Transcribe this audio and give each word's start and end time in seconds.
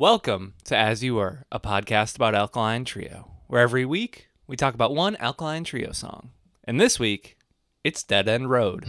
Welcome 0.00 0.54
to 0.64 0.74
As 0.74 1.04
You 1.04 1.16
Were, 1.16 1.44
a 1.52 1.60
podcast 1.60 2.16
about 2.16 2.34
Alkaline 2.34 2.86
Trio, 2.86 3.32
where 3.48 3.60
every 3.60 3.84
week 3.84 4.28
we 4.46 4.56
talk 4.56 4.72
about 4.72 4.94
one 4.94 5.14
Alkaline 5.16 5.62
Trio 5.62 5.92
song. 5.92 6.30
And 6.64 6.80
this 6.80 6.98
week, 6.98 7.36
it's 7.84 8.02
Dead 8.02 8.26
End 8.26 8.48
Road. 8.48 8.86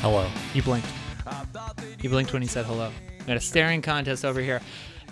Hello. 0.00 0.28
You 0.52 0.62
blinked. 0.62 0.88
You 2.02 2.10
blinked 2.10 2.32
when 2.32 2.42
he 2.42 2.48
said 2.48 2.66
hello. 2.66 2.90
Got 3.30 3.36
a 3.36 3.40
staring 3.40 3.80
contest 3.80 4.24
over 4.24 4.40
here 4.40 4.60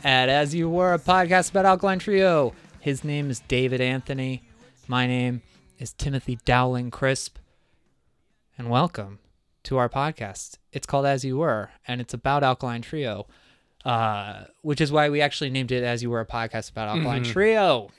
at 0.03 0.29
As 0.29 0.53
You 0.53 0.69
Were, 0.69 0.93
a 0.93 0.98
podcast 0.98 1.51
about 1.51 1.66
Alkaline 1.66 2.01
Trio. 2.01 2.52
His 2.80 3.05
name 3.05 3.30
is 3.30 3.38
David 3.47 3.80
Anthony. 3.80 4.43
My 4.88 5.06
name 5.06 5.43
is 5.79 5.93
Timothy 5.93 6.37
Dowling 6.45 6.91
Crisp. 6.91 7.38
And 8.59 8.69
welcome 8.70 9.20
to 9.62 9.77
our 9.77 9.88
podcast. 9.88 10.59
It's 10.73 10.84
called 10.84 11.07
As 11.07 11.24
You 11.24 11.38
Were, 11.38 11.70
and 11.87 12.01
it's 12.01 12.12
about 12.12 12.43
Alkaline 12.43 12.83
Trio, 12.83 13.29
uh, 13.84 14.46
which 14.62 14.80
is 14.80 14.91
why 14.91 15.09
we 15.09 15.21
actually 15.21 15.51
named 15.51 15.71
it 15.71 15.85
As 15.85 16.02
You 16.02 16.10
Were, 16.10 16.19
a 16.19 16.27
podcast 16.27 16.73
about 16.73 16.88
Alkaline 16.88 17.23
Trio. 17.23 17.91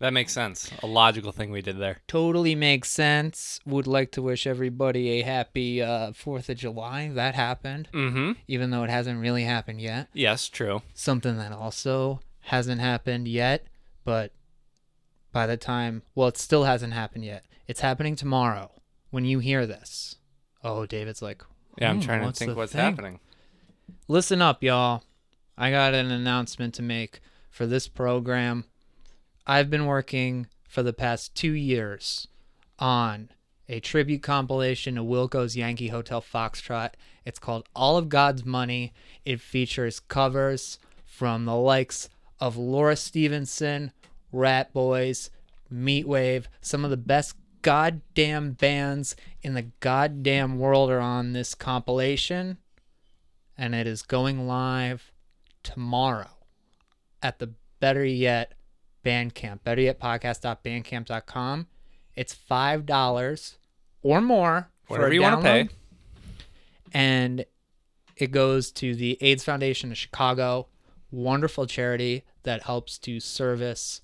That 0.00 0.12
makes 0.12 0.32
sense. 0.32 0.70
A 0.82 0.86
logical 0.86 1.32
thing 1.32 1.50
we 1.50 1.62
did 1.62 1.78
there. 1.78 1.98
Totally 2.08 2.54
makes 2.54 2.90
sense. 2.90 3.60
Would 3.64 3.86
like 3.86 4.10
to 4.12 4.22
wish 4.22 4.46
everybody 4.46 5.20
a 5.20 5.22
happy 5.22 5.80
uh, 5.80 6.10
4th 6.12 6.48
of 6.48 6.56
July. 6.56 7.10
That 7.12 7.34
happened, 7.34 7.88
Mm-hmm. 7.92 8.32
even 8.48 8.70
though 8.70 8.82
it 8.84 8.90
hasn't 8.90 9.20
really 9.20 9.44
happened 9.44 9.80
yet. 9.80 10.08
Yes, 10.12 10.48
true. 10.48 10.82
Something 10.94 11.36
that 11.38 11.52
also 11.52 12.20
hasn't 12.40 12.80
happened 12.80 13.28
yet, 13.28 13.66
but 14.04 14.32
by 15.32 15.46
the 15.46 15.56
time, 15.56 16.02
well, 16.14 16.28
it 16.28 16.36
still 16.36 16.64
hasn't 16.64 16.92
happened 16.92 17.24
yet. 17.24 17.44
It's 17.66 17.80
happening 17.80 18.16
tomorrow 18.16 18.70
when 19.10 19.24
you 19.24 19.38
hear 19.38 19.66
this. 19.66 20.16
Oh, 20.62 20.86
David's 20.86 21.22
like, 21.22 21.42
Yeah, 21.80 21.90
I'm 21.90 21.96
"Hmm, 21.96 22.02
trying 22.02 22.22
to 22.26 22.32
think 22.32 22.56
what's 22.56 22.72
thing?" 22.72 22.80
happening. 22.80 23.20
Listen 24.08 24.42
up, 24.42 24.62
y'all. 24.62 25.02
I 25.56 25.70
got 25.70 25.94
an 25.94 26.10
announcement 26.10 26.74
to 26.74 26.82
make 26.82 27.20
for 27.48 27.64
this 27.66 27.88
program. 27.88 28.64
I've 29.46 29.68
been 29.68 29.86
working 29.86 30.46
for 30.66 30.82
the 30.82 30.92
past 30.94 31.34
two 31.34 31.52
years 31.52 32.28
on 32.78 33.28
a 33.68 33.80
tribute 33.80 34.22
compilation 34.22 34.96
of 34.96 35.04
Wilco's 35.04 35.56
Yankee 35.56 35.88
Hotel 35.88 36.22
Foxtrot. 36.22 36.94
It's 37.26 37.38
called 37.38 37.68
All 37.76 37.98
of 37.98 38.08
God's 38.08 38.44
Money. 38.44 38.94
It 39.24 39.40
features 39.40 40.00
covers 40.00 40.78
from 41.04 41.44
the 41.44 41.56
likes 41.56 42.08
of 42.40 42.56
Laura 42.56 42.96
Stevenson, 42.96 43.92
Ratboys, 44.32 45.28
Meatwave. 45.72 46.46
Some 46.62 46.84
of 46.84 46.90
the 46.90 46.96
best 46.96 47.36
goddamn 47.60 48.52
bands 48.52 49.14
in 49.42 49.54
the 49.54 49.70
goddamn 49.80 50.58
world 50.58 50.90
are 50.90 51.00
on 51.00 51.32
this 51.32 51.54
compilation 51.54 52.58
and 53.56 53.74
it 53.74 53.86
is 53.86 54.02
going 54.02 54.46
live 54.46 55.12
tomorrow 55.62 56.30
at 57.22 57.38
the 57.38 57.52
Better 57.80 58.04
Yet 58.04 58.54
Bandcamp, 59.04 59.60
betteryetpodcast.bandcamp.com. 59.64 61.66
It's 62.16 62.34
five 62.34 62.86
dollars 62.86 63.56
or 64.02 64.20
more 64.20 64.70
for 64.84 64.92
Whatever 64.94 65.10
a 65.10 65.14
you 65.14 65.22
wanna 65.22 65.42
pay. 65.42 65.64
download, 65.64 65.70
and 66.92 67.44
it 68.16 68.30
goes 68.30 68.70
to 68.72 68.94
the 68.94 69.18
AIDS 69.20 69.44
Foundation 69.44 69.90
of 69.90 69.98
Chicago, 69.98 70.68
wonderful 71.10 71.66
charity 71.66 72.24
that 72.44 72.64
helps 72.64 72.98
to 72.98 73.18
service 73.20 74.00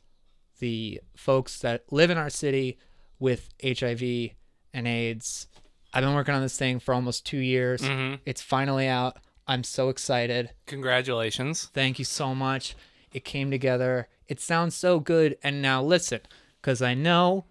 the 0.59 1.01
folks 1.17 1.61
that 1.61 1.85
live 1.93 2.11
in 2.11 2.19
our 2.19 2.31
city 2.31 2.79
with 3.19 3.51
HIV 3.63 4.31
and 4.75 4.87
AIDS. 4.89 5.47
I've 5.93 6.03
been 6.05 6.15
working 6.15 6.35
on 6.35 6.43
this 6.43 6.57
thing 6.59 6.79
for 6.81 6.95
almost 6.95 7.27
two 7.27 7.39
years. 7.39 7.83
Mm-hmm. 7.83 8.17
It's 8.27 8.43
finally 8.43 8.87
out. 8.87 9.19
I'm 9.47 9.65
so 9.65 9.89
excited. 9.89 10.51
Congratulations. 10.67 11.71
Thank 11.75 11.99
you 11.99 12.05
so 12.05 12.35
much. 12.35 12.77
It 13.13 13.25
came 13.25 13.51
together. 13.51 14.09
It 14.29 14.41
sounds 14.41 14.75
so 14.75 15.01
good. 15.01 15.37
And 15.43 15.61
now 15.61 15.83
listen, 15.83 16.21
because 16.61 16.81
I 16.83 16.95
know 16.95 17.45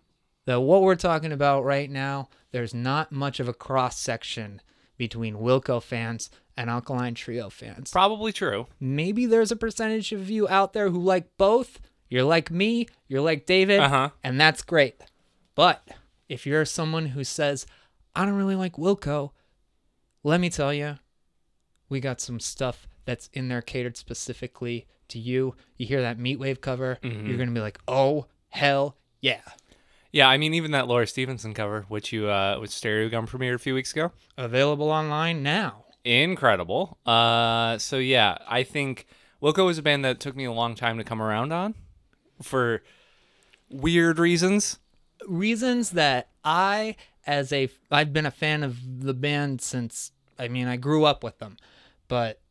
that 0.45 0.61
what 0.61 0.81
we're 0.81 0.95
talking 0.95 1.31
about 1.31 1.63
right 1.65 1.89
now, 1.89 2.29
there's 2.51 2.73
not 2.73 3.11
much 3.11 3.39
of 3.39 3.47
a 3.47 3.53
cross 3.53 3.99
section 3.99 4.61
between 4.97 5.35
Wilco 5.35 5.81
fans 5.81 6.29
and 6.57 6.69
Alkaline 6.69 7.13
Trio 7.13 7.49
fans. 7.49 7.91
Probably 7.91 8.31
true. 8.33 8.67
Maybe 8.79 9.25
there's 9.25 9.51
a 9.51 9.55
percentage 9.55 10.11
of 10.11 10.29
you 10.29 10.47
out 10.49 10.73
there 10.73 10.89
who 10.89 10.99
like 10.99 11.37
both. 11.37 11.79
You're 12.09 12.23
like 12.23 12.49
me, 12.49 12.87
you're 13.07 13.21
like 13.21 13.45
David, 13.45 13.79
Uh-huh. 13.79 14.09
and 14.23 14.41
that's 14.41 14.63
great. 14.63 14.99
But 15.55 15.87
if 16.27 16.45
you're 16.47 16.65
someone 16.65 17.07
who 17.07 17.23
says, 17.23 17.67
I 18.15 18.25
don't 18.25 18.33
really 18.33 18.55
like 18.55 18.73
Wilco, 18.77 19.31
let 20.23 20.41
me 20.41 20.49
tell 20.49 20.73
you, 20.73 20.97
we 21.87 21.99
got 21.99 22.19
some 22.19 22.39
stuff 22.39 22.87
that's 23.09 23.29
in 23.33 23.47
there 23.47 23.61
catered 23.61 23.97
specifically 23.97 24.85
to 25.07 25.17
you. 25.17 25.55
You 25.77 25.85
hear 25.87 26.01
that 26.01 26.19
Meatwave 26.19 26.61
cover, 26.61 26.99
Mm-hmm. 27.01 27.25
you're 27.27 27.37
going 27.37 27.49
to 27.49 27.55
be 27.55 27.59
like, 27.61 27.79
oh, 27.87 28.27
hell 28.49 28.95
yeah. 29.21 29.41
Yeah, 30.11 30.27
I 30.29 30.37
mean 30.37 30.53
even 30.53 30.71
that 30.71 30.87
Laura 30.87 31.05
Stevenson 31.07 31.53
cover, 31.53 31.85
which 31.87 32.11
you 32.13 32.27
uh 32.29 32.57
which 32.59 32.71
Stereogum 32.71 33.27
premiered 33.27 33.55
a 33.55 33.59
few 33.59 33.73
weeks 33.75 33.91
ago. 33.93 34.11
Available 34.37 34.89
online 34.89 35.43
now. 35.43 35.85
incredible. 36.03 36.97
Uh, 37.05 37.77
so 37.77 37.97
yeah, 37.97 38.37
I 38.47 38.63
think 38.63 39.05
Wilco 39.41 39.65
was 39.65 39.77
a 39.77 39.81
band 39.83 40.03
that 40.05 40.19
took 40.19 40.35
me 40.35 40.45
a 40.45 40.51
long 40.51 40.73
time 40.75 40.97
to 40.97 41.03
come 41.03 41.21
around 41.21 41.51
on, 41.53 41.75
for 42.41 42.81
weird 43.69 44.19
reasons. 44.19 44.79
reasons 45.27 45.91
that 45.91 46.29
I, 46.43 46.95
as 47.27 47.51
a, 47.53 47.69
I've 47.91 48.11
been 48.13 48.25
a 48.25 48.31
fan 48.31 48.63
of 48.63 49.03
the 49.03 49.13
band 49.13 49.61
since, 49.61 50.11
I 50.39 50.47
mean, 50.47 50.67
I 50.67 50.77
grew 50.77 51.05
up 51.05 51.23
with 51.23 51.37
them. 51.39 51.57
But 52.07 52.41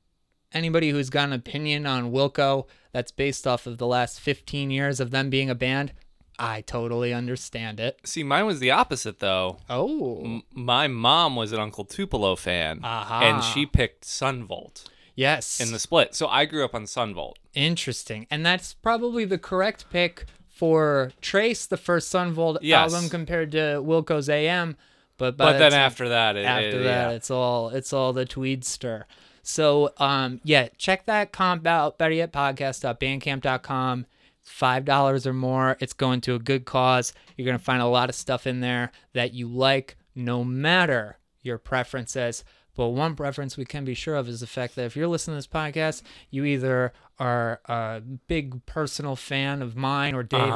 anybody 0.52 0.90
who's 0.90 1.10
got 1.10 1.28
an 1.28 1.32
opinion 1.32 1.86
on 1.86 2.10
Wilco 2.12 2.66
that's 2.92 3.10
based 3.10 3.46
off 3.46 3.66
of 3.66 3.78
the 3.78 3.86
last 3.86 4.20
15 4.20 4.70
years 4.70 5.00
of 5.00 5.10
them 5.10 5.30
being 5.30 5.50
a 5.50 5.54
band, 5.54 5.92
I 6.38 6.60
totally 6.60 7.12
understand 7.12 7.80
it. 7.80 7.98
See, 8.04 8.22
mine 8.22 8.46
was 8.46 8.60
the 8.60 8.70
opposite 8.70 9.18
though. 9.18 9.58
Oh, 9.68 10.22
M- 10.24 10.42
my 10.54 10.86
mom 10.86 11.34
was 11.36 11.52
an 11.52 11.60
Uncle 11.60 11.84
Tupelo 11.84 12.36
fan, 12.36 12.80
Aha. 12.84 13.20
and 13.24 13.42
she 13.42 13.66
picked 13.66 14.04
Son 14.04 14.44
Volt 14.44 14.88
yes. 15.16 15.60
in 15.60 15.72
the 15.72 15.78
split. 15.78 16.14
So 16.14 16.28
I 16.28 16.44
grew 16.44 16.64
up 16.64 16.74
on 16.74 16.86
Son 16.86 17.12
Volt. 17.12 17.38
Interesting. 17.54 18.26
And 18.30 18.46
that's 18.46 18.72
probably 18.74 19.24
the 19.24 19.38
correct 19.38 19.86
pick 19.90 20.26
for 20.48 21.10
Trace, 21.20 21.66
the 21.66 21.76
first 21.76 22.08
Son 22.08 22.32
Volt 22.32 22.58
Yes. 22.62 22.92
album 22.94 23.10
compared 23.10 23.50
to 23.52 23.82
Wilco's 23.84 24.28
AM. 24.28 24.76
But, 25.16 25.36
But 25.36 25.54
the 25.54 25.58
then 25.58 25.72
after 25.72 26.08
that, 26.10 26.36
it, 26.36 26.44
after 26.44 26.80
it- 26.80 26.84
that 26.84 27.10
yeah. 27.10 27.16
it's 27.16 27.30
all 27.32 27.70
it's 27.70 27.92
all 27.92 28.12
the 28.12 28.24
tweedster 28.24 29.04
so 29.48 29.90
um 29.96 30.40
yeah 30.44 30.68
check 30.76 31.06
that 31.06 31.32
comp 31.32 31.66
out 31.66 31.96
better 31.96 32.12
yet 32.12 32.30
podcast.bandcamp.com 32.32 34.04
five 34.42 34.84
dollars 34.84 35.26
or 35.26 35.32
more 35.32 35.76
it's 35.80 35.92
going 35.92 36.20
to 36.22 36.34
a 36.34 36.38
good 36.38 36.64
cause. 36.64 37.12
You're 37.36 37.44
going 37.46 37.58
to 37.58 37.64
find 37.64 37.82
a 37.82 37.86
lot 37.86 38.08
of 38.08 38.14
stuff 38.14 38.46
in 38.46 38.60
there 38.60 38.92
that 39.12 39.32
you 39.34 39.46
like 39.48 39.96
no 40.14 40.42
matter 40.44 41.18
your 41.42 41.58
preferences. 41.58 42.44
But 42.74 42.88
one 42.88 43.14
preference 43.16 43.56
we 43.56 43.64
can 43.64 43.84
be 43.84 43.94
sure 43.94 44.14
of 44.14 44.28
is 44.28 44.40
the 44.40 44.46
fact 44.46 44.74
that 44.76 44.84
if 44.84 44.96
you're 44.96 45.08
listening 45.08 45.34
to 45.34 45.38
this 45.38 45.46
podcast 45.46 46.02
you 46.30 46.44
either 46.44 46.92
are 47.18 47.60
a 47.66 48.00
big 48.26 48.64
personal 48.66 49.16
fan 49.16 49.60
of 49.62 49.76
mine 49.76 50.14
or 50.14 50.20
Uh-huh. 50.20 50.54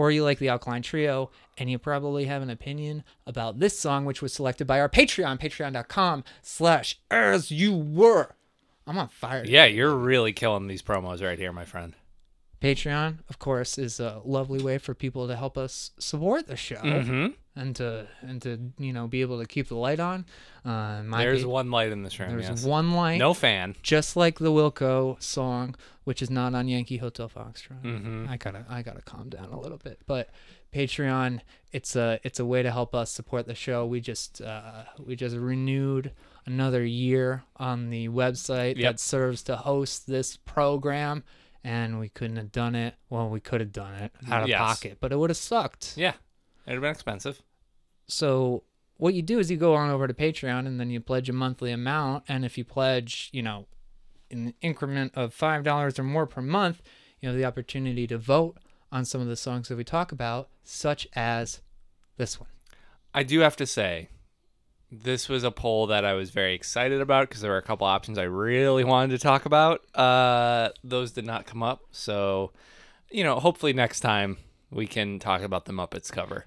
Or 0.00 0.10
you 0.10 0.24
like 0.24 0.38
the 0.38 0.48
Alkaline 0.48 0.80
Trio, 0.80 1.30
and 1.58 1.70
you 1.70 1.78
probably 1.78 2.24
have 2.24 2.40
an 2.40 2.48
opinion 2.48 3.04
about 3.26 3.58
this 3.58 3.78
song, 3.78 4.06
which 4.06 4.22
was 4.22 4.32
selected 4.32 4.66
by 4.66 4.80
our 4.80 4.88
Patreon, 4.88 5.38
patreon.com 5.38 6.24
slash 6.40 6.98
as 7.10 7.50
you 7.50 7.76
were. 7.76 8.34
I'm 8.86 8.96
on 8.96 9.08
fire. 9.08 9.44
yeah, 9.44 9.66
you're 9.66 9.94
really 9.94 10.32
killing 10.32 10.68
these 10.68 10.80
promos 10.80 11.22
right 11.22 11.38
here, 11.38 11.52
my 11.52 11.66
friend. 11.66 11.94
Patreon, 12.60 13.18
of 13.28 13.38
course, 13.38 13.78
is 13.78 14.00
a 14.00 14.20
lovely 14.24 14.62
way 14.62 14.76
for 14.78 14.94
people 14.94 15.26
to 15.28 15.36
help 15.36 15.56
us 15.56 15.92
support 15.98 16.46
the 16.46 16.56
show 16.56 16.76
Mm-hmm. 16.76 17.26
and 17.56 17.76
to 17.76 18.06
and 18.20 18.42
to 18.42 18.72
you 18.78 18.92
know 18.92 19.06
be 19.08 19.22
able 19.22 19.38
to 19.40 19.46
keep 19.46 19.68
the 19.68 19.76
light 19.76 19.98
on. 19.98 20.26
Uh, 20.64 21.02
my 21.04 21.18
There's 21.24 21.46
one 21.46 21.70
light 21.70 21.90
in 21.90 22.02
this 22.02 22.18
room. 22.20 22.30
there's 22.30 22.48
yes. 22.48 22.64
one 22.64 22.92
light, 22.92 23.18
No 23.18 23.32
fan. 23.32 23.76
just 23.82 24.14
like 24.14 24.38
the 24.38 24.50
Wilco 24.52 25.20
song, 25.22 25.74
which 26.04 26.20
is 26.20 26.28
not 26.30 26.54
on 26.54 26.68
Yankee 26.68 26.98
Hotel 26.98 27.30
Foxtrot. 27.30 27.82
Mhm. 27.82 28.28
I 28.28 28.36
gotta 28.36 28.64
I 28.68 28.82
gotta 28.82 29.00
calm 29.02 29.30
down 29.30 29.48
a 29.52 29.58
little 29.58 29.78
bit. 29.78 30.00
But 30.06 30.28
Patreon, 30.74 31.40
it's 31.72 31.96
a 31.96 32.20
it's 32.24 32.38
a 32.40 32.44
way 32.44 32.62
to 32.62 32.70
help 32.70 32.94
us 32.94 33.10
support 33.10 33.46
the 33.46 33.54
show. 33.54 33.86
We 33.86 34.00
just 34.02 34.40
uh, 34.42 34.84
we 35.04 35.16
just 35.16 35.34
renewed 35.34 36.12
another 36.46 36.84
year 36.84 37.42
on 37.56 37.88
the 37.90 38.08
website 38.08 38.76
Yep. 38.76 38.82
that 38.92 39.00
serves 39.00 39.42
to 39.44 39.56
host 39.56 40.06
this 40.06 40.36
program. 40.36 41.24
And 41.62 41.98
we 42.00 42.08
couldn't 42.08 42.36
have 42.36 42.52
done 42.52 42.74
it. 42.74 42.94
Well, 43.10 43.28
we 43.28 43.40
could 43.40 43.60
have 43.60 43.72
done 43.72 43.94
it 43.94 44.12
out 44.30 44.42
of 44.44 44.48
Yes. 44.48 44.58
pocket, 44.58 44.96
but 45.00 45.12
it 45.12 45.16
would 45.18 45.28
have 45.30 45.36
sucked. 45.36 45.94
Yeah, 45.96 46.14
it'd 46.66 46.74
have 46.76 46.80
been 46.82 46.90
expensive. 46.90 47.42
So 48.08 48.64
what 48.96 49.14
you 49.14 49.22
do 49.22 49.38
is 49.38 49.50
you 49.50 49.56
go 49.56 49.74
on 49.74 49.90
over 49.90 50.06
to 50.06 50.14
Patreon 50.14 50.66
and 50.66 50.80
then 50.80 50.90
you 50.90 51.00
pledge 51.00 51.28
a 51.28 51.32
monthly 51.32 51.70
amount. 51.72 52.24
And 52.28 52.44
if 52.44 52.56
you 52.58 52.64
pledge, 52.64 53.28
you 53.32 53.42
know, 53.42 53.66
in 54.30 54.46
the 54.46 54.54
increment 54.62 55.12
of 55.14 55.34
five 55.34 55.62
dollars 55.64 55.98
or 55.98 56.02
more 56.02 56.26
per 56.26 56.40
month, 56.42 56.80
you 57.20 57.28
have 57.28 57.36
the 57.36 57.44
opportunity 57.44 58.06
to 58.06 58.16
vote 58.16 58.56
on 58.92 59.04
some 59.04 59.20
of 59.20 59.26
the 59.26 59.36
songs 59.36 59.68
that 59.68 59.76
we 59.76 59.84
talk 59.84 60.12
about, 60.12 60.48
such 60.64 61.06
as 61.14 61.60
this 62.16 62.40
one. 62.40 62.48
I 63.14 63.22
do 63.22 63.40
have 63.40 63.56
to 63.56 63.66
say, 63.66 64.08
this 64.92 65.28
was 65.28 65.44
a 65.44 65.50
poll 65.50 65.86
that 65.88 66.04
I 66.04 66.14
was 66.14 66.30
very 66.30 66.54
excited 66.54 67.00
about 67.00 67.28
because 67.28 67.42
there 67.42 67.50
were 67.52 67.58
a 67.58 67.62
couple 67.62 67.86
options 67.86 68.18
I 68.18 68.24
really 68.24 68.84
wanted 68.84 69.12
to 69.12 69.18
talk 69.18 69.46
about. 69.46 69.82
Uh, 69.94 70.70
those 70.82 71.12
did 71.12 71.24
not 71.24 71.46
come 71.46 71.62
up, 71.62 71.82
so 71.92 72.52
you 73.10 73.24
know, 73.24 73.38
hopefully 73.40 73.72
next 73.72 74.00
time 74.00 74.38
we 74.70 74.86
can 74.86 75.18
talk 75.18 75.42
about 75.42 75.64
the 75.64 75.72
Muppets 75.72 76.10
cover. 76.10 76.46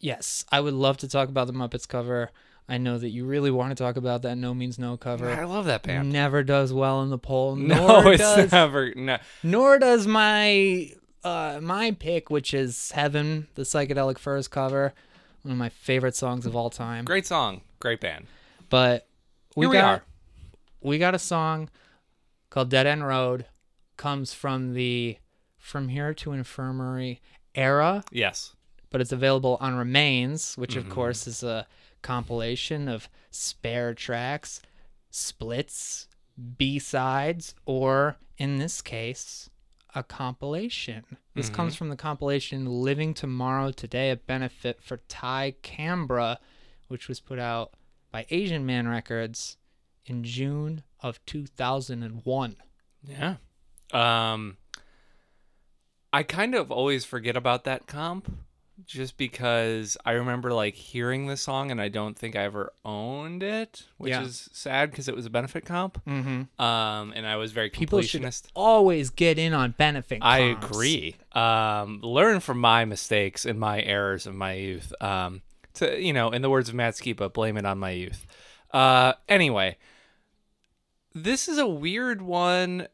Yes, 0.00 0.44
I 0.50 0.60
would 0.60 0.74
love 0.74 0.96
to 0.98 1.08
talk 1.08 1.28
about 1.28 1.46
the 1.46 1.52
Muppets 1.52 1.88
cover. 1.88 2.30
I 2.68 2.78
know 2.78 2.98
that 2.98 3.10
you 3.10 3.26
really 3.26 3.50
want 3.50 3.76
to 3.76 3.82
talk 3.82 3.96
about 3.96 4.22
that 4.22 4.36
NoMeansNo 4.38 4.98
cover. 4.98 5.30
I 5.30 5.44
love 5.44 5.66
that 5.66 5.82
band. 5.82 6.10
Never 6.10 6.42
does 6.42 6.72
well 6.72 7.02
in 7.02 7.10
the 7.10 7.18
poll. 7.18 7.56
No, 7.64 8.00
nor 8.02 8.12
it's 8.12 8.22
does, 8.22 8.52
never. 8.52 8.92
No. 8.94 9.18
nor 9.42 9.78
does 9.78 10.06
my 10.06 10.90
uh, 11.22 11.58
my 11.62 11.90
pick, 11.92 12.30
which 12.30 12.54
is 12.54 12.90
Heaven, 12.92 13.48
the 13.54 13.62
psychedelic 13.62 14.18
furs 14.18 14.48
cover, 14.48 14.94
one 15.44 15.52
of 15.52 15.58
my 15.58 15.68
favorite 15.68 16.16
songs 16.16 16.46
of 16.46 16.56
all 16.56 16.70
time. 16.70 17.04
Great 17.04 17.26
song, 17.26 17.60
great 17.78 18.00
band. 18.00 18.26
But 18.70 19.06
we 19.54 19.66
Here 19.66 19.70
we 19.70 19.76
got 19.76 19.84
are. 19.84 20.02
we 20.80 20.98
got 20.98 21.14
a 21.14 21.18
song 21.18 21.68
called 22.50 22.70
Dead 22.70 22.86
End 22.86 23.06
Road. 23.06 23.46
Comes 23.96 24.34
from 24.34 24.72
the 24.74 25.18
From 25.58 25.88
Here 25.88 26.12
to 26.14 26.32
Infirmary 26.32 27.20
era, 27.54 28.02
Yes. 28.10 28.56
but 28.90 29.00
it's 29.00 29.12
available 29.12 29.56
on 29.60 29.76
Remains, 29.76 30.56
which 30.56 30.70
Mm-hmm. 30.74 30.88
of 30.88 30.94
course 30.94 31.26
is 31.28 31.42
a 31.44 31.66
compilation 32.02 32.88
of 32.88 33.08
spare 33.30 33.94
tracks, 33.94 34.60
splits, 35.10 36.08
B 36.58 36.78
sides, 36.80 37.54
or 37.66 38.16
in 38.38 38.58
this 38.58 38.82
case, 38.82 39.48
a 39.94 40.02
compilation. 40.02 41.04
This 41.34 41.46
Mm-hmm. 41.46 41.54
comes 41.56 41.74
from 41.76 41.88
the 41.88 41.96
compilation 41.96 42.66
Living 42.66 43.14
Tomorrow 43.14 43.72
Today, 43.72 44.10
a 44.10 44.16
benefit 44.16 44.82
for 44.82 44.98
Ty 45.08 45.54
Cambra, 45.62 46.38
which 46.88 47.08
was 47.08 47.20
put 47.20 47.38
out 47.38 47.72
by 48.10 48.26
Asian 48.30 48.64
Man 48.66 48.88
Records 48.88 49.56
in 50.06 50.22
June 50.24 50.82
of 51.00 51.24
2001. 51.26 52.56
Yeah. 53.06 53.36
Um 53.92 54.56
I 56.12 56.22
kind 56.22 56.54
of 56.54 56.70
always 56.70 57.04
forget 57.04 57.36
about 57.36 57.64
that 57.64 57.86
comp 57.86 58.30
just 58.86 59.16
because 59.16 59.96
I 60.04 60.12
remember 60.12 60.52
like 60.52 60.74
hearing 60.74 61.26
the 61.26 61.36
song 61.36 61.70
and 61.70 61.80
I 61.80 61.88
don't 61.88 62.18
think 62.18 62.34
I 62.34 62.42
ever 62.42 62.72
owned 62.84 63.42
it, 63.42 63.84
which 63.98 64.10
Yeah. 64.10 64.22
is 64.22 64.48
sad 64.52 64.90
because 64.90 65.08
it 65.08 65.14
was 65.14 65.26
a 65.26 65.30
benefit 65.30 65.64
comp. 65.64 66.04
Mm-hmm. 66.06 66.60
Um 66.62 67.12
and 67.14 67.26
I 67.26 67.36
was 67.36 67.52
very 67.52 67.70
People 67.70 68.02
should 68.02 68.28
always 68.54 69.10
get 69.10 69.38
in 69.38 69.54
on 69.54 69.72
benefit. 69.78 70.20
Comps. 70.20 70.26
I 70.26 70.38
agree. 70.38 71.16
Um, 71.32 72.00
learn 72.02 72.40
from 72.40 72.58
my 72.58 72.84
mistakes 72.84 73.44
and 73.46 73.60
my 73.60 73.80
errors 73.80 74.26
of 74.26 74.34
my 74.34 74.54
youth. 74.54 74.92
Um, 75.00 75.42
to 75.74 76.00
you 76.00 76.12
know, 76.12 76.30
in 76.30 76.42
the 76.42 76.50
words 76.50 76.68
of 76.68 76.74
Matt 76.74 76.94
Skiba, 76.94 77.32
blame 77.32 77.56
it 77.56 77.64
on 77.64 77.78
my 77.78 77.90
youth. 77.90 78.26
Uh, 78.72 79.12
anyway, 79.28 79.76
this 81.14 81.48
is 81.48 81.58
a 81.58 81.66
weird 81.66 82.22
one. 82.22 82.88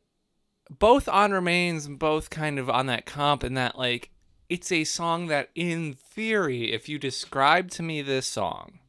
Both 0.78 1.08
on 1.08 1.32
remains, 1.32 1.86
and 1.86 1.98
both 1.98 2.30
kind 2.30 2.58
of 2.58 2.70
on 2.70 2.86
that 2.86 3.04
comp, 3.04 3.42
and 3.42 3.56
that 3.56 3.76
like 3.76 4.10
it's 4.50 4.70
a 4.70 4.84
song 4.84 5.28
that, 5.28 5.48
in 5.54 5.94
theory, 5.94 6.72
if 6.72 6.88
you 6.88 6.98
described 6.98 7.72
to 7.72 7.82
me 7.82 8.02
this 8.02 8.26
song, 8.26 8.80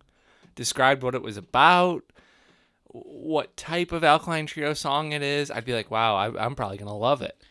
described 0.56 1.04
what 1.04 1.16
it 1.16 1.22
was 1.22 1.38
about, 1.38 2.04
what 2.88 3.56
type 3.56 3.94
of 3.94 4.04
Alkaline 4.04 4.48
Trio 4.48 4.74
song 4.74 5.14
it 5.14 5.22
is, 5.22 5.50
I'd 5.50 5.64
be 5.64 5.74
like, 5.74 5.90
wow, 5.90 6.16
I, 6.16 6.44
I'm 6.46 6.56
probably 6.56 6.78
gonna 6.78 6.98
love 6.98 7.22
it. 7.22 7.42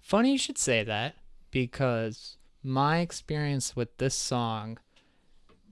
Funny 0.00 0.32
you 0.32 0.38
should 0.38 0.58
say 0.58 0.84
that 0.84 1.16
because 1.50 2.36
my 2.62 2.98
experience 2.98 3.74
with 3.74 3.96
this 3.96 4.14
song, 4.14 4.78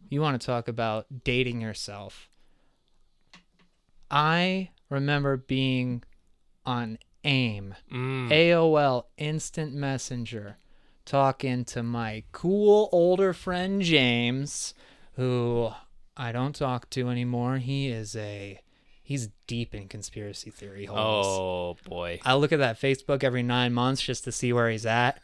you 0.09 0.21
want 0.21 0.41
to 0.41 0.45
talk 0.47 0.67
about 0.67 1.07
dating 1.23 1.61
yourself. 1.61 2.29
I 4.11 4.71
remember 4.91 5.37
being 5.37 6.03
on 6.67 6.99
AIM, 7.25 7.75
Mm. 7.93 8.31
AOL 8.31 9.05
Instant 9.17 9.75
Messenger, 9.75 10.59
talking 11.05 11.65
to 11.67 11.83
my 11.83 12.25
cool 12.33 12.89
older 12.93 13.33
friend 13.33 13.83
James, 13.83 14.75
who 15.17 15.71
I 16.17 16.33
don't 16.33 16.55
talk 16.55 16.91
to 16.91 17.09
anymore. 17.11 17.59
He 17.59 17.89
is 17.89 18.17
a 18.17 18.61
he's 19.03 19.29
deep 19.47 19.75
in 19.75 19.89
conspiracy 19.89 20.51
theory 20.51 20.87
holes. 20.87 21.27
Oh 21.27 21.77
boy. 21.89 22.21
I 22.25 22.35
look 22.35 22.53
at 22.53 22.59
that 22.59 22.81
Facebook 22.81 23.23
every 23.25 23.43
nine 23.43 23.73
months 23.75 24.03
just 24.03 24.25
to 24.25 24.33
see 24.33 24.53
where 24.53 24.71
he's 24.71 24.87
at. 24.87 25.21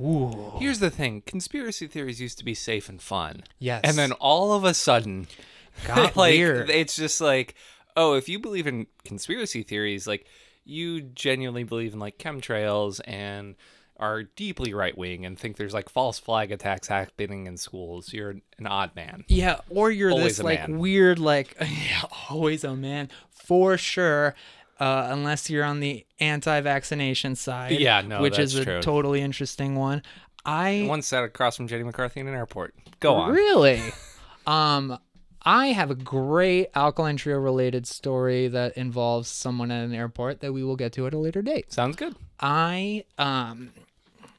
Ooh. 0.00 0.52
Here's 0.58 0.78
the 0.80 0.90
thing: 0.90 1.22
conspiracy 1.26 1.86
theories 1.86 2.20
used 2.20 2.38
to 2.38 2.44
be 2.44 2.54
safe 2.54 2.88
and 2.88 3.00
fun, 3.02 3.44
Yes. 3.58 3.82
and 3.84 3.96
then 3.98 4.12
all 4.12 4.52
of 4.54 4.64
a 4.64 4.72
sudden, 4.74 5.26
got 5.86 6.16
like 6.16 6.32
weird. 6.34 6.70
it's 6.70 6.96
just 6.96 7.20
like, 7.20 7.54
oh, 7.96 8.14
if 8.14 8.28
you 8.28 8.38
believe 8.38 8.66
in 8.66 8.86
conspiracy 9.04 9.62
theories, 9.62 10.06
like 10.06 10.26
you 10.64 11.02
genuinely 11.02 11.64
believe 11.64 11.92
in 11.92 11.98
like 11.98 12.16
chemtrails 12.18 13.00
and 13.04 13.56
are 14.00 14.22
deeply 14.24 14.74
right 14.74 14.96
wing 14.98 15.24
and 15.26 15.38
think 15.38 15.56
there's 15.58 15.74
like 15.74 15.88
false 15.88 16.18
flag 16.18 16.50
attacks 16.50 16.88
happening 16.88 17.46
in 17.46 17.56
schools, 17.56 18.12
you're 18.12 18.30
an 18.58 18.66
odd 18.66 18.96
man. 18.96 19.24
yeah, 19.28 19.60
or 19.68 19.90
you're 19.90 20.10
Always 20.10 20.38
this 20.38 20.42
like 20.44 20.66
man. 20.68 20.78
weird, 20.80 21.18
like 21.20 21.54
yeah, 21.60 22.02
always 22.30 22.64
a 22.64 22.74
man 22.74 23.08
for 23.30 23.76
sure. 23.76 24.34
Uh, 24.80 25.08
unless 25.10 25.50
you're 25.50 25.62
on 25.64 25.80
the 25.80 26.06
anti-vaccination 26.20 27.36
side, 27.36 27.72
Yeah, 27.78 28.00
no, 28.00 28.22
which 28.22 28.38
is 28.38 28.54
a 28.54 28.64
true. 28.64 28.80
totally 28.80 29.20
interesting 29.20 29.76
one. 29.76 30.02
I 30.46 30.86
One 30.88 31.02
sat 31.02 31.22
across 31.22 31.56
from 31.58 31.68
Jenny 31.68 31.82
McCarthy 31.84 32.20
in 32.20 32.26
an 32.28 32.34
airport. 32.34 32.74
Go 32.98 33.14
on. 33.14 33.30
Really? 33.34 33.82
um, 34.46 34.98
I 35.42 35.66
have 35.68 35.90
a 35.90 35.94
great 35.94 36.68
Alkaline 36.74 37.18
Trio 37.18 37.38
related 37.38 37.86
story 37.86 38.48
that 38.48 38.76
involves 38.78 39.28
someone 39.28 39.70
at 39.70 39.84
an 39.84 39.92
airport 39.94 40.40
that 40.40 40.52
we 40.54 40.64
will 40.64 40.76
get 40.76 40.92
to 40.94 41.06
at 41.06 41.12
a 41.12 41.18
later 41.18 41.42
date. 41.42 41.70
Sounds 41.72 41.96
good. 41.96 42.14
I 42.40 43.04
um 43.18 43.70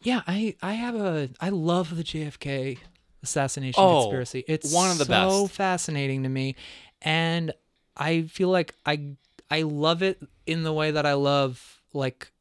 yeah, 0.02 0.22
I 0.28 0.56
I 0.62 0.74
have 0.74 0.96
a 0.96 1.30
I 1.40 1.50
love 1.50 1.96
the 1.96 2.04
JFK 2.04 2.78
assassination 3.24 3.82
Oh, 3.84 4.04
conspiracy. 4.04 4.44
It's 4.48 4.74
one 4.74 4.90
of 4.92 4.98
the 4.98 5.06
best 5.06 5.30
so 5.32 5.44
best. 5.44 5.56
fascinating 5.56 6.24
to 6.24 6.30
me 6.30 6.56
and 7.02 7.54
I 7.96 8.24
feel 8.24 8.50
like 8.50 8.74
I 8.86 9.16
I 9.50 9.64
love 9.64 10.02
it 10.02 10.22
in 10.46 10.64
the 10.64 10.74
way 10.74 10.92
that 10.92 11.06
I 11.06 11.14
love 11.14 11.82
like 11.94 12.32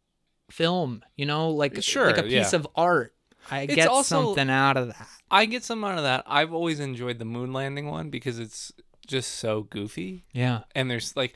film, 0.50 1.02
you 1.16 1.26
know, 1.26 1.50
like 1.50 1.82
Sure, 1.82 2.06
like 2.06 2.18
a 2.18 2.23
piece 2.23 2.52
yeah. 2.52 2.56
of 2.56 2.66
art. 2.75 3.14
I 3.50 3.62
It's 3.62 3.75
get 3.75 3.88
also- 3.88 4.26
something 4.26 4.50
out 4.50 4.76
of 4.76 4.88
that. 4.88 5.08
I 5.30 5.44
get 5.46 5.62
some 5.64 5.85
out 5.85 5.96
of 5.96 6.04
that. 6.04 6.25
I've 6.26 6.52
always 6.52 6.80
enjoyed 6.80 7.18
the 7.18 7.25
moon 7.25 7.52
landing 7.52 7.87
one 7.88 8.11
because 8.11 8.38
it's 8.38 8.73
just 9.06 9.32
so 9.32 9.62
goofy. 9.62 10.25
Yeah. 10.32 10.61
and 10.75 10.90
there's 10.90 11.16
like 11.16 11.35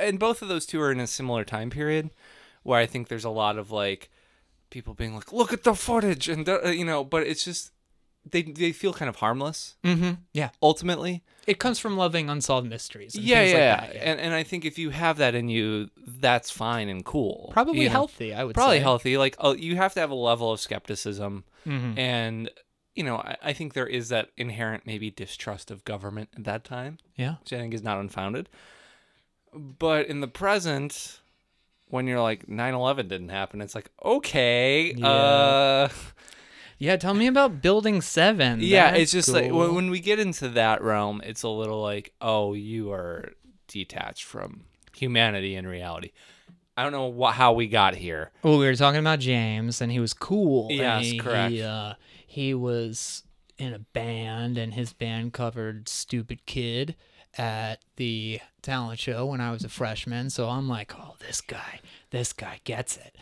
and 0.00 0.18
both 0.18 0.42
of 0.42 0.48
those 0.48 0.66
two 0.66 0.80
are 0.80 0.90
in 0.92 1.00
a 1.00 1.06
similar 1.06 1.44
time 1.44 1.70
period 1.70 2.10
where 2.64 2.78
i 2.80 2.86
think 2.86 3.06
there's 3.08 3.24
a 3.24 3.30
lot 3.30 3.58
of 3.58 3.70
like 3.70 4.10
people 4.72 4.94
being 4.94 5.14
like 5.14 5.32
look 5.32 5.52
at 5.52 5.62
the 5.64 5.74
footage 5.74 6.28
and 6.28 6.48
uh, 6.48 6.62
you 6.80 6.84
know 6.84 7.04
but 7.04 7.22
it's 7.30 7.44
just 7.44 7.70
they 8.32 8.42
they 8.42 8.72
feel 8.72 8.92
kind 8.92 9.08
of 9.08 9.16
harmless 9.16 9.76
Mhm. 9.84 10.18
Yeah. 10.32 10.50
ultimately 10.62 11.22
It 11.46 11.58
comes 11.58 11.78
from 11.78 11.96
loving 11.96 12.30
unsolved 12.30 12.68
mysteries. 12.68 13.14
And 13.14 13.24
yeah 13.24 13.42
yeah, 13.42 13.52
like 13.80 13.92
that, 13.92 14.06
And, 14.08 14.20
and 14.24 14.32
i 14.34 14.42
think 14.42 14.64
if 14.64 14.78
you 14.78 14.90
have 14.90 15.16
that 15.18 15.34
in 15.34 15.48
you 15.48 15.90
that's 16.06 16.50
fine 16.50 16.88
and 16.88 17.04
cool 17.04 17.50
Probably 17.52 17.82
you 17.82 17.88
know? 17.88 17.92
healthy, 18.00 18.32
I 18.32 18.42
would 18.44 18.54
probably 18.54 18.78
say. 18.78 18.82
healthy 18.90 19.16
like 19.24 19.36
uh, 19.38 19.54
you 19.58 19.76
have 19.76 19.92
to 19.94 20.00
have 20.00 20.10
a 20.10 20.20
level 20.30 20.50
of 20.52 20.58
skepticism 20.60 21.44
Mhm. 21.66 21.98
and 21.98 22.50
you 22.98 23.04
know 23.04 23.16
I, 23.30 23.36
I 23.50 23.52
think 23.52 23.72
there 23.74 23.86
is 23.98 24.08
that 24.14 24.26
inherent 24.36 24.82
maybe 24.86 25.10
distrust 25.10 25.70
of 25.70 25.84
government 25.84 26.28
at 26.38 26.44
that 26.50 26.62
time 26.64 26.94
Yeah. 27.22 27.34
which 27.40 27.52
I 27.52 27.58
think 27.58 27.74
is 27.74 27.82
not 27.82 27.98
unfounded. 28.04 28.48
But 29.54 30.06
in 30.06 30.20
the 30.20 30.28
present, 30.28 31.20
when 31.92 32.06
you're 32.06 32.20
like 32.20 32.46
9/11 32.48 33.08
didn't 33.08 33.28
happen, 33.28 33.60
it's 33.60 33.74
like 33.74 33.90
okay, 34.04 34.94
Yeah. 34.96 35.06
uh, 35.06 35.88
Yeah, 36.78 36.96
tell 36.96 37.14
me 37.14 37.26
about 37.28 37.60
Building 37.62 38.00
7. 38.00 38.58
yeah, 38.60 38.90
That's 38.90 39.02
it's 39.02 39.12
just 39.12 39.28
like 39.28 39.50
cool. 39.50 39.58
when, 39.58 39.74
when 39.74 39.90
we 39.90 40.00
get 40.00 40.18
into 40.18 40.48
that 40.48 40.82
realm, 40.82 41.20
it's 41.24 41.42
a 41.42 41.48
little 41.48 41.80
like 41.82 42.12
oh, 42.20 42.54
you 42.54 42.90
are 42.92 43.32
detached 43.68 44.24
from 44.24 44.64
humanity 44.96 45.54
and 45.54 45.68
reality. 45.68 46.10
I 46.76 46.82
don't 46.82 46.92
know 46.92 47.06
wha 47.06 47.30
how 47.32 47.52
we 47.52 47.68
got 47.68 47.94
here. 47.96 48.30
Well, 48.42 48.58
we 48.58 48.64
were 48.64 48.74
talking 48.74 48.98
about 49.00 49.18
James, 49.20 49.80
and 49.82 49.92
he 49.92 50.00
was 50.00 50.14
cool. 50.14 50.68
Yes, 50.72 51.04
he, 51.04 51.18
correct. 51.18 51.52
He, 51.52 51.62
uh, 51.62 51.94
he 52.26 52.54
was 52.54 53.22
in 53.58 53.74
a 53.74 53.78
band, 53.78 54.56
and 54.56 54.72
his 54.72 54.94
band 54.94 55.34
covered 55.34 55.88
"Stupid 55.88 56.46
Kid" 56.46 56.96
at 57.38 57.80
the 57.96 58.40
talent 58.62 58.98
show 58.98 59.26
when 59.26 59.40
I 59.40 59.50
was 59.52 59.64
a 59.64 59.68
freshman. 59.68 60.30
So 60.30 60.48
I'm 60.48 60.68
like, 60.68 60.92
oh, 60.98 61.14
this 61.26 61.40
guy, 61.40 61.80
this 62.10 62.32
guy 62.32 62.60
gets 62.64 62.96
it. 62.96 63.16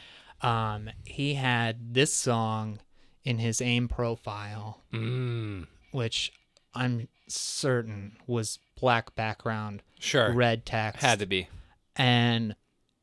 Um, 0.44 0.90
he 1.04 1.34
had 1.34 1.94
this 1.94 2.12
song 2.14 2.80
in 3.24 3.38
his 3.38 3.60
AIM 3.60 3.88
profile, 3.88 4.80
Mm, 4.92 5.66
which 5.92 6.32
I'm 6.74 7.08
certain 7.28 8.16
was 8.26 8.58
black 8.80 9.14
background, 9.14 9.82
sure, 9.98 10.32
red 10.32 10.64
text, 10.64 11.02
had 11.02 11.18
to 11.18 11.26
be. 11.26 11.48
and 11.96 12.54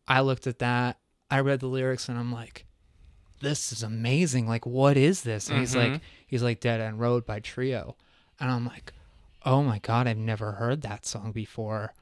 I 0.08 0.22
looked 0.22 0.48
at 0.48 0.60
that, 0.60 0.98
I 1.30 1.42
read 1.42 1.60
the 1.60 1.68
lyrics, 1.68 2.10
and 2.10 2.18
I'm 2.18 2.32
like, 2.32 2.66
this 3.42 3.72
is 3.72 3.84
amazing. 3.84 4.48
Like, 4.48 4.66
what 4.66 4.98
is 4.98 5.22
this? 5.22 5.50
And 5.50 5.60
he's 5.60 5.76
like, 5.76 6.02
he's 6.26 6.42
like 6.42 6.60
Dead 6.60 6.82
End 6.82 7.00
Road 7.00 7.26
by 7.26 7.40
Trio. 7.40 7.96
And 8.40 8.50
I'm 8.50 8.66
like, 8.66 8.94
oh 9.48 9.64
my 9.64 9.80
God, 9.80 10.08
I've 10.08 10.18
never 10.18 10.54
heard 10.54 10.82
that 10.82 11.06
song 11.06 11.32
before. 11.32 11.94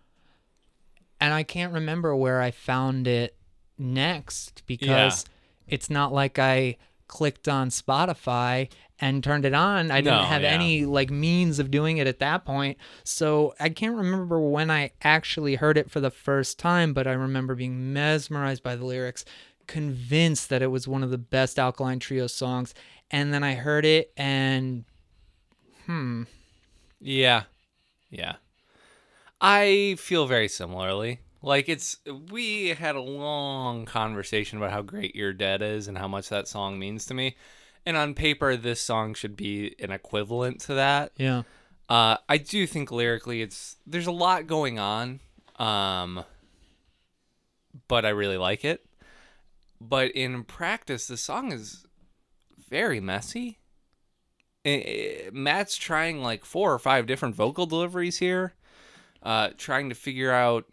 And 1.21 1.33
I 1.33 1.43
can't 1.43 1.71
remember 1.73 2.15
where 2.15 2.41
I 2.41 2.51
found 2.51 3.07
it 3.07 3.37
next 3.77 4.63
because 4.65 5.25
it's 5.67 5.89
not 5.89 6.11
like 6.11 6.39
I 6.39 6.77
clicked 7.07 7.47
on 7.47 7.69
Spotify 7.69 8.69
and 8.99 9.23
turned 9.23 9.45
it 9.45 9.53
on. 9.53 9.91
I 9.91 10.01
didn't 10.01 10.21
No, 10.21 10.25
have 10.25 10.41
yeah. 10.41 10.49
any 10.49 10.85
like 10.85 11.11
means 11.11 11.59
of 11.59 11.69
doing 11.69 11.97
it 11.97 12.07
at 12.07 12.19
that 12.19 12.45
point. 12.45 12.77
So 13.03 13.53
I 13.59 13.69
can't 13.69 13.95
remember 13.95 14.39
when 14.39 14.71
I 14.71 14.91
actually 15.03 15.55
heard 15.55 15.77
it 15.77 15.91
for 15.91 15.99
the 15.99 16.09
first 16.09 16.57
time, 16.57 16.93
but 16.93 17.05
I 17.05 17.11
remember 17.11 17.53
being 17.53 17.93
mesmerized 17.93 18.63
by 18.63 18.75
the 18.75 18.85
lyrics, 18.85 19.23
convinced 19.67 20.49
that 20.49 20.61
it 20.61 20.67
was 20.71 20.87
one 20.87 21.03
of 21.03 21.11
the 21.11 21.17
best 21.17 21.59
Alkaline 21.59 21.99
Trio 21.99 22.25
songs. 22.27 22.73
And 23.11 23.33
then 23.33 23.43
I 23.43 23.53
heard 23.53 23.85
it 23.85 24.11
and 24.17 24.85
hmm, 25.85 26.23
Yeah. 27.05 27.43
Yeah. 28.09 28.35
I 29.39 29.95
feel 29.99 30.25
very 30.25 30.47
similarly. 30.47 31.19
Like 31.43 31.69
it's 31.69 31.97
we 32.31 32.69
had 32.69 32.95
a 32.95 33.01
long 33.01 33.85
conversation 33.85 34.57
about 34.57 34.71
how 34.71 34.81
great 34.81 35.15
You're 35.15 35.31
Dead 35.31 35.61
is 35.61 35.87
and 35.87 35.97
how 35.97 36.07
much 36.07 36.29
that 36.29 36.47
song 36.47 36.79
means 36.79 37.05
to 37.05 37.13
me. 37.13 37.35
And 37.85 37.95
on 37.95 38.15
paper 38.15 38.57
this 38.57 38.81
song 38.81 39.13
should 39.13 39.35
be 39.35 39.75
an 39.79 39.91
equivalent 39.91 40.61
to 40.61 40.73
that. 40.73 41.11
yeah. 41.17 41.43
Uh 41.87 42.17
I 42.27 42.37
do 42.37 42.65
think 42.65 42.91
lyrically 42.91 43.43
it's 43.43 43.77
there's 43.85 44.07
a 44.07 44.11
lot 44.11 44.47
going 44.47 44.79
on. 44.79 45.19
Um 45.57 46.23
but 47.87 48.03
I 48.05 48.09
really 48.09 48.37
like 48.37 48.65
it. 48.65 48.83
But 49.79 50.11
in 50.11 50.43
practice 50.43 51.05
the 51.05 51.17
song 51.17 51.51
is 51.51 51.85
very 52.67 52.99
messy. 52.99 53.59
Matt's 55.31 55.77
trying 55.77 56.21
like 56.23 56.43
four 56.45 56.73
or 56.73 56.79
five 56.79 57.05
different 57.05 57.35
vocal 57.35 57.65
deliveries 57.65 58.17
here, 58.17 58.53
uh, 59.23 59.49
trying 59.57 59.89
to 59.89 59.95
figure 59.95 60.31
out 60.31 60.65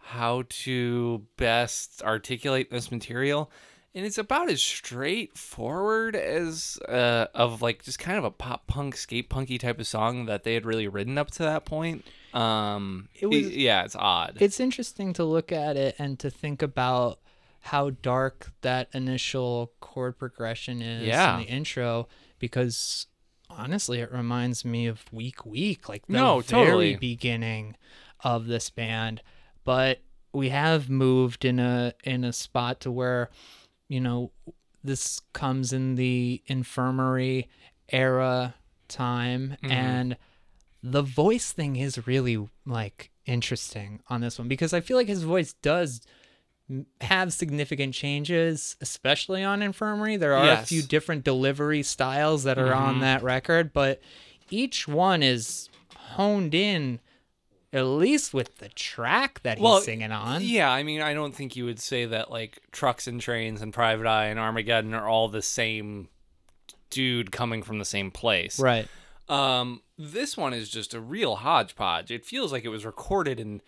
how 0.00 0.44
to 0.48 1.24
best 1.36 2.02
articulate 2.02 2.70
this 2.70 2.90
material, 2.92 3.50
and 3.94 4.04
it's 4.04 4.18
about 4.18 4.50
as 4.50 4.62
straightforward 4.62 6.14
as 6.14 6.78
uh, 6.88 7.26
of 7.34 7.62
like 7.62 7.82
just 7.84 7.98
kind 7.98 8.18
of 8.18 8.24
a 8.24 8.30
pop 8.30 8.66
punk, 8.66 8.96
skate 8.96 9.28
punky 9.28 9.58
type 9.58 9.80
of 9.80 9.86
song 9.86 10.26
that 10.26 10.44
they 10.44 10.54
had 10.54 10.66
really 10.66 10.88
written 10.88 11.16
up 11.18 11.30
to 11.32 11.42
that 11.42 11.64
point. 11.64 12.04
Um, 12.34 13.08
It 13.14 13.26
was- 13.26 13.50
yeah, 13.56 13.84
it's 13.84 13.96
odd. 13.96 14.38
It's 14.40 14.60
interesting 14.60 15.12
to 15.14 15.24
look 15.24 15.52
at 15.52 15.76
it 15.76 15.94
and 15.98 16.18
to 16.20 16.30
think 16.30 16.62
about 16.62 17.18
how 17.60 17.90
dark 17.90 18.52
that 18.60 18.88
initial 18.92 19.72
chord 19.80 20.18
progression 20.18 20.82
is 20.82 21.06
Yeah. 21.06 21.38
in 21.38 21.46
the 21.46 21.50
intro 21.50 22.08
because 22.48 23.06
honestly 23.48 24.00
it 24.00 24.12
reminds 24.12 24.64
me 24.64 24.86
of 24.86 25.10
Week 25.12 25.46
Week, 25.46 25.88
like 25.88 26.06
the 26.06 26.12
No, 26.12 26.40
very 26.40 26.64
totally. 26.64 26.96
beginning 26.96 27.76
of 28.20 28.46
this 28.46 28.68
band. 28.70 29.22
But 29.64 30.00
we 30.32 30.50
have 30.50 30.90
moved 30.90 31.44
in 31.44 31.58
a 31.58 31.94
in 32.04 32.22
a 32.24 32.32
spot 32.32 32.80
to 32.80 32.90
where, 32.90 33.30
you 33.88 34.00
know, 34.00 34.30
this 34.82 35.20
comes 35.32 35.72
in 35.72 35.94
the 35.94 36.42
infirmary 36.46 37.48
era 37.88 38.54
time 38.88 39.56
Mhm. 39.62 39.70
and 39.70 40.16
the 40.82 41.02
voice 41.02 41.50
thing 41.52 41.76
is 41.76 42.06
really 42.06 42.36
like 42.66 43.10
interesting 43.24 44.02
on 44.08 44.20
this 44.20 44.38
one 44.38 44.48
because 44.48 44.74
I 44.74 44.80
feel 44.82 44.98
like 44.98 45.08
his 45.08 45.22
voice 45.22 45.54
does 45.62 46.02
have 47.02 47.32
significant 47.32 47.94
changes, 47.94 48.76
especially 48.80 49.42
on 49.44 49.60
Infirmary. 49.62 50.16
There 50.16 50.34
are 50.34 50.50
a 50.52 50.64
few 50.64 50.82
different 50.82 51.22
delivery 51.24 51.82
styles 51.82 52.44
that 52.44 52.58
are 52.58 52.72
on 52.72 52.96
Mhm. 52.96 53.00
that 53.00 53.22
record, 53.22 53.72
but 53.72 54.00
each 54.50 54.88
one 54.88 55.22
is 55.22 55.68
honed 55.96 56.54
in 56.54 57.00
at 57.72 57.82
least 57.86 58.32
with 58.32 58.58
the 58.58 58.68
track 58.68 59.42
that 59.42 59.58
he's 59.58 59.64
Well, 59.64 59.80
singing 59.80 60.12
on. 60.12 60.42
Yeah, 60.44 60.70
I 60.70 60.84
mean, 60.84 61.00
I 61.00 61.12
don't 61.12 61.34
think 61.34 61.56
you 61.56 61.64
would 61.64 61.80
say 61.80 62.04
that 62.06 62.30
like 62.30 62.60
Trucks 62.70 63.08
and 63.08 63.20
Trains 63.20 63.60
and 63.60 63.74
Private 63.74 64.06
Eye 64.06 64.26
and 64.26 64.38
Armageddon 64.38 64.94
are 64.94 65.08
all 65.08 65.28
the 65.28 65.42
same 65.42 66.08
dude 66.90 67.32
coming 67.32 67.64
from 67.64 67.80
the 67.80 67.84
same 67.84 68.12
place. 68.12 68.60
Right. 68.60 68.86
Um, 69.28 69.82
this 69.98 70.36
one 70.36 70.54
is 70.54 70.68
just 70.68 70.94
a 70.94 71.00
real 71.00 71.34
hodgepodge. 71.36 72.12
It 72.12 72.24
feels 72.24 72.52
like 72.52 72.64
it 72.64 72.68
was 72.68 72.84
recorded 72.86 73.40
in 73.40 73.60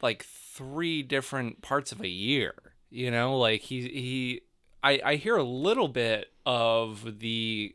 like 0.00 0.22
three 0.60 1.02
different 1.02 1.62
parts 1.62 1.90
of 1.92 2.00
a 2.00 2.08
year. 2.08 2.54
You 2.90 3.10
know, 3.10 3.38
like 3.38 3.62
he 3.62 3.82
he. 3.88 4.40
I 4.82 5.00
I 5.04 5.14
hear 5.16 5.36
a 5.36 5.42
little 5.42 5.88
bit 5.88 6.32
of 6.46 7.18
the 7.20 7.74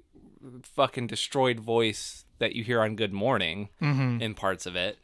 fucking 0.63 1.07
destroyed 1.07 1.59
voice 1.59 2.25
that 2.39 2.55
you 2.55 2.63
hear 2.63 2.81
on 2.81 2.95
Good 2.95 3.13
Morning 3.13 3.69
Mm-hmm. 3.81 4.21
in 4.21 4.33
parts 4.33 4.65
of 4.65 4.75
it, 4.75 4.97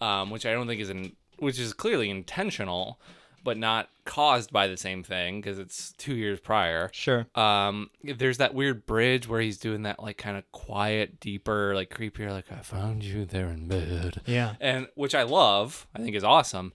um, 0.00 0.30
which 0.30 0.46
I 0.46 0.52
don't 0.52 0.66
think 0.66 0.80
is 0.80 0.90
in, 0.90 1.12
which 1.38 1.58
is 1.58 1.72
clearly 1.72 2.08
intentional, 2.10 2.98
but 3.44 3.56
not 3.58 3.88
caused 4.04 4.50
by 4.52 4.66
the 4.66 4.76
same 4.76 5.02
thing 5.04 5.40
because 5.40 5.58
it's 5.58 5.92
two 5.92 6.14
years 6.14 6.40
prior. 6.40 6.90
Sure. 6.92 7.26
Um, 7.34 7.90
there's 8.02 8.38
that 8.38 8.54
weird 8.54 8.86
bridge 8.86 9.28
where 9.28 9.40
he's 9.40 9.58
doing 9.58 9.82
that 9.82 10.02
like 10.02 10.16
kind 10.18 10.36
of 10.36 10.50
quiet, 10.52 11.20
deeper, 11.20 11.74
like 11.74 11.90
creepier, 11.90 12.30
like 12.30 12.50
I 12.50 12.60
found 12.62 13.02
you 13.04 13.24
there 13.26 13.48
in 13.48 13.68
bed, 13.68 14.22
Yeah. 14.26 14.54
and 14.60 14.88
which 14.94 15.14
I 15.14 15.22
love. 15.24 15.86
I 15.94 15.98
think 16.00 16.16
is 16.16 16.24
awesome. 16.24 16.72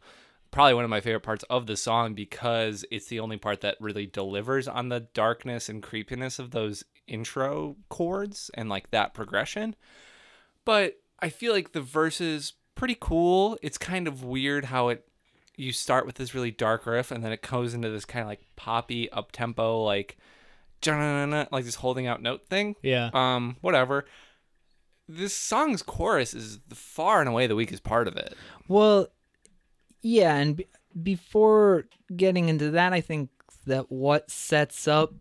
Probably 0.56 0.74
one 0.74 0.86
of 0.86 0.90
my 0.90 1.02
favorite 1.02 1.20
parts 1.20 1.44
of 1.50 1.68
the 1.68 1.76
song 1.76 2.14
because 2.14 2.86
it's 2.90 3.08
the 3.08 3.20
only 3.20 3.36
part 3.36 3.60
that 3.60 3.76
really 3.82 4.06
delivers 4.06 4.70
on 4.70 4.88
the 4.88 5.02
darkness 5.02 5.68
and 5.68 5.84
creepiness 5.84 6.40
of 6.40 6.52
those 6.52 6.86
intro 7.08 7.76
chords 7.90 8.50
and 8.54 8.70
like 8.70 8.90
that 8.92 9.14
progression. 9.14 9.76
But 10.64 10.98
I 11.20 11.28
feel 11.28 11.52
like 11.52 11.74
the 11.74 11.82
verse 11.82 12.22
is 12.22 12.54
pretty 12.74 12.96
cool. 12.98 13.58
It's 13.62 13.78
kind 13.78 14.08
of 14.08 14.24
weird 14.24 14.64
how 14.64 14.88
it 14.88 15.06
you 15.58 15.74
start 15.74 16.06
with 16.06 16.16
this 16.16 16.34
really 16.34 16.52
dark 16.52 16.86
riff 16.86 17.12
and 17.12 17.22
then 17.22 17.34
it 17.34 17.42
goes 17.42 17.74
into 17.74 17.90
this 17.90 18.06
kind 18.06 18.22
of 18.22 18.30
like 18.30 18.46
poppy 18.56 19.12
up 19.12 19.34
tempo 19.34 19.84
like 19.84 20.16
like 20.88 21.66
this 21.66 21.76
holding 21.76 22.08
out 22.08 22.22
note 22.22 22.46
thing. 22.46 22.78
Yeah. 22.82 23.10
Um 23.14 23.58
whatever. 23.60 24.06
This 25.10 25.34
song's 25.34 25.84
chorus 25.84 26.34
is 26.34 26.60
the 26.70 26.76
far 26.76 27.20
and 27.20 27.28
away 27.28 27.46
the 27.46 27.56
weakest 27.58 27.84
part 27.84 28.08
of 28.08 28.16
it. 28.16 28.38
Well, 28.70 29.10
yeah, 30.08 30.36
and 30.36 30.58
b- 30.58 30.68
before 31.02 31.86
getting 32.16 32.48
into 32.50 32.70
that, 32.72 32.94
I 32.94 33.02
think 33.02 33.30
that 33.66 33.92
what 33.92 34.30
sets 34.30 34.88
up 34.88 35.14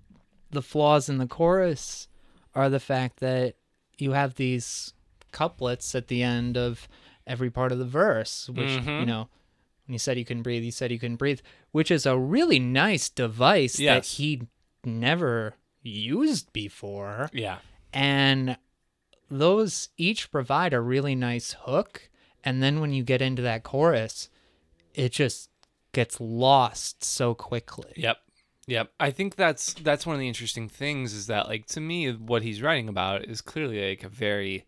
the 0.50 0.60
flaws 0.62 1.08
in 1.08 1.16
the 1.18 1.26
chorus 1.26 2.06
are 2.54 2.68
the 2.68 2.78
fact 2.80 3.20
that 3.20 3.54
you 3.98 4.12
have 4.12 4.34
these 4.34 4.92
couplets 5.32 5.94
at 5.94 6.08
the 6.08 6.22
end 6.22 6.56
of 6.58 6.86
every 7.26 7.50
part 7.50 7.72
of 7.72 7.78
the 7.78 7.84
verse, 7.86 8.48
which, 8.50 8.72
you 8.72 8.80
Mhm. 8.82 9.06
know, 9.06 9.28
when 9.86 9.94
you 9.94 9.98
said 9.98 10.18
you 10.18 10.24
couldn't 10.26 10.42
breathe, 10.42 10.62
you 10.62 10.70
said 10.70 10.92
you 10.92 10.98
couldn't 10.98 11.16
breathe, 11.16 11.40
which 11.72 11.90
is 11.90 12.04
a 12.06 12.18
really 12.18 12.58
nice 12.58 13.08
device 13.08 13.80
Yes. 13.80 13.94
that 14.10 14.16
he 14.16 14.42
never 14.84 15.54
used 15.82 16.52
before 16.52 17.30
Yeah. 17.32 17.58
and 17.92 18.58
those 19.30 19.88
each 19.96 20.30
provide 20.30 20.72
a 20.74 20.80
really 20.80 21.14
nice 21.14 21.54
hook 21.62 22.10
and 22.44 22.62
then 22.62 22.80
when 22.80 22.92
you 22.92 23.02
get 23.02 23.22
into 23.22 23.40
that 23.42 23.62
chorus 23.62 24.28
it 24.94 25.12
just 25.12 25.50
gets 25.92 26.20
lost 26.20 27.04
so 27.04 27.34
quickly 27.34 27.92
Yep. 27.96 28.18
Yep. 28.66 28.90
I 28.98 29.10
think 29.10 29.36
that's 29.36 29.74
that's 29.74 30.06
one 30.06 30.14
of 30.14 30.20
the 30.20 30.28
interesting 30.28 30.68
things 30.68 31.12
is 31.12 31.26
that 31.26 31.48
like 31.48 31.66
to 31.66 31.80
me 31.80 32.10
what 32.12 32.42
he's 32.42 32.62
writing 32.62 32.88
about 32.88 33.24
is 33.24 33.40
clearly 33.40 33.90
like 33.90 34.04
a 34.04 34.08
very 34.08 34.64